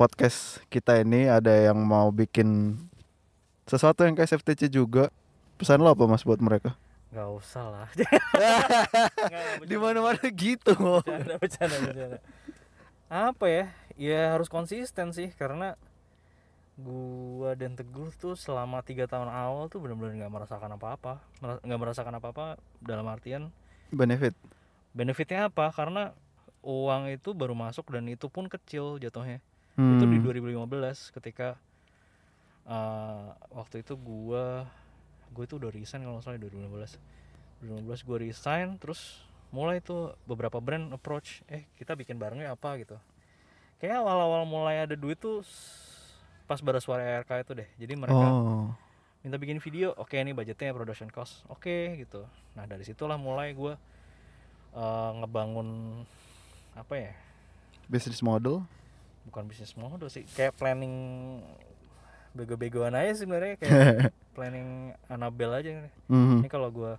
[0.00, 2.80] podcast kita ini ada yang mau bikin
[3.68, 5.12] sesuatu yang kayak SFTC juga.
[5.60, 6.72] Pesan lo apa mas buat mereka?
[7.12, 7.88] Nggak usah lah.
[9.68, 10.72] Di mana mana gitu.
[10.72, 12.18] Bercanda bercanda bercanda.
[13.12, 13.64] Apa ya?
[14.00, 15.76] Ya harus konsisten sih karena
[16.80, 21.20] gua dan teguh tuh selama tiga tahun awal tuh benar-benar nggak merasakan apa-apa.
[21.60, 23.52] Nggak merasakan apa-apa dalam artian
[23.92, 24.32] benefit.
[24.96, 25.68] Benefitnya apa?
[25.76, 26.16] Karena
[26.64, 29.44] uang itu baru masuk dan itu pun kecil jatuhnya
[29.78, 30.26] itu di Hmm.
[30.26, 31.56] 2015 ketika
[32.66, 34.66] eh, waktu itu gua
[35.30, 36.98] gue itu udah resign kalau salah di 2015
[37.62, 42.78] 2015 gue resign terus mulai tuh beberapa brand approach eh kita bikin barengnya apa?
[42.78, 42.96] gitu.
[43.82, 45.42] Kayak awal-awal mulai ada duit tuh
[46.46, 47.68] pas baru suara RK itu deh.
[47.78, 48.70] Jadi mereka oh.
[49.22, 51.42] minta bikin video oke ini budgetnya production cost.
[51.50, 52.26] Oke gitu.
[52.54, 53.74] Nah dari situlah mulai gue
[54.74, 56.00] eh, ngebangun
[56.78, 57.12] apa ya
[57.90, 58.62] business model
[59.22, 60.94] bukan bisnis model sih kayak planning
[62.30, 63.74] bego-begoan aja sih sebenarnya kayak
[64.36, 64.68] planning
[65.06, 65.70] Anabel aja
[66.06, 66.40] Mhm.
[66.40, 66.96] ini kalau gua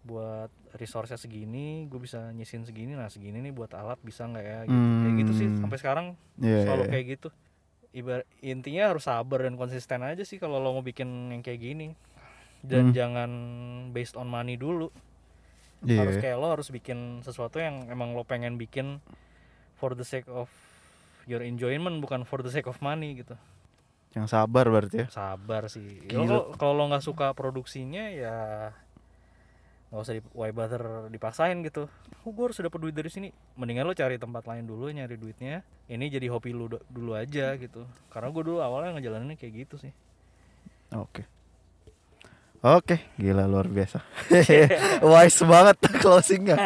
[0.00, 4.58] buat resource segini gue bisa nyisin segini nah segini nih buat alat bisa nggak ya
[4.64, 5.58] gitu kayak gitu sih Hmm.
[5.58, 6.06] sampai sekarang
[6.38, 6.90] Iya, selalu iya.
[6.90, 7.28] kayak gitu
[7.90, 11.88] Ibar intinya harus sabar dan konsisten aja sih kalau lo mau bikin yang kayak gini
[12.62, 12.94] dan Hmm.
[12.94, 13.30] jangan
[13.90, 14.88] based on money dulu
[15.80, 15.98] Iya.
[15.98, 19.02] harus kayak lo harus bikin sesuatu yang emang lo pengen bikin
[19.74, 20.48] for the sake of
[21.28, 23.36] your enjoyment bukan for the sake of money gitu.
[24.16, 25.06] Yang sabar berarti ya?
[25.12, 26.08] Sabar sih.
[26.08, 26.24] Gila.
[26.24, 28.36] lo kalau lo nggak suka produksinya ya
[29.88, 31.88] nggak usah di why bother dipaksain gitu.
[32.24, 33.28] Oh, gue harus dapat duit dari sini.
[33.56, 35.64] Mendingan lo cari tempat lain dulu nyari duitnya.
[35.88, 37.84] Ini jadi hobi lu dulu aja gitu.
[38.12, 39.92] Karena gue dulu awalnya ngejalaninnya kayak gitu sih.
[40.92, 41.24] Oke.
[42.58, 44.02] Oke, gila luar biasa.
[45.14, 46.56] Wise banget closingnya.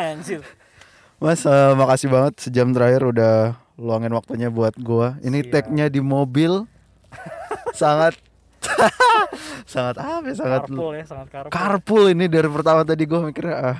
[1.22, 5.16] Mas, eh, makasih banget sejam terakhir udah luangin waktunya buat gua.
[5.20, 5.52] Ini Siap.
[5.52, 6.64] tag-nya di mobil.
[7.80, 8.16] sangat
[9.72, 10.34] sangat apa ya?
[10.36, 13.78] Sangat carpool ya sangat carpool carpool ini dari pertama tadi gua mikirnya ah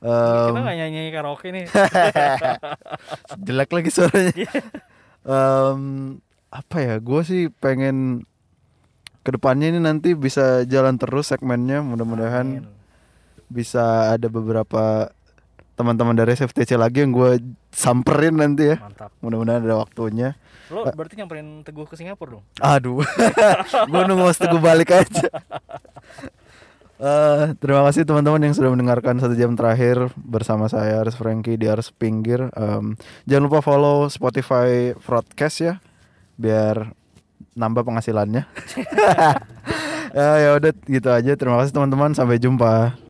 [0.00, 1.68] kita em, nggak nyanyi karaoke nih
[3.46, 4.48] jelek lagi suaranya.
[5.28, 5.80] Em,
[6.48, 6.96] apa ya?
[7.04, 8.24] Gue sih pengen
[9.20, 11.84] ke depannya ini nanti bisa jalan terus segmennya.
[11.84, 12.64] Mudah-mudahan
[13.52, 15.12] bisa ada beberapa
[15.80, 17.40] teman-teman dari SFTC lagi yang gue
[17.72, 18.76] samperin nanti ya.
[18.76, 20.36] mantap Mudah-mudahan ada waktunya.
[20.68, 23.00] lo berarti nyamperin teguh ke Singapura dong Aduh,
[23.90, 25.26] gue nunggu mas Teguh balik aja.
[27.00, 31.64] Eh, terima kasih teman-teman yang sudah mendengarkan satu jam terakhir bersama saya Aris Franky di
[31.64, 32.52] Aris Pinggir.
[32.52, 32.92] Em,
[33.24, 35.74] jangan lupa follow Spotify Broadcast ya,
[36.36, 36.92] biar
[37.56, 38.44] nambah penghasilannya.
[40.12, 41.32] ya ya udah gitu aja.
[41.40, 42.12] Terima kasih teman-teman.
[42.12, 43.00] Sampai jumpa.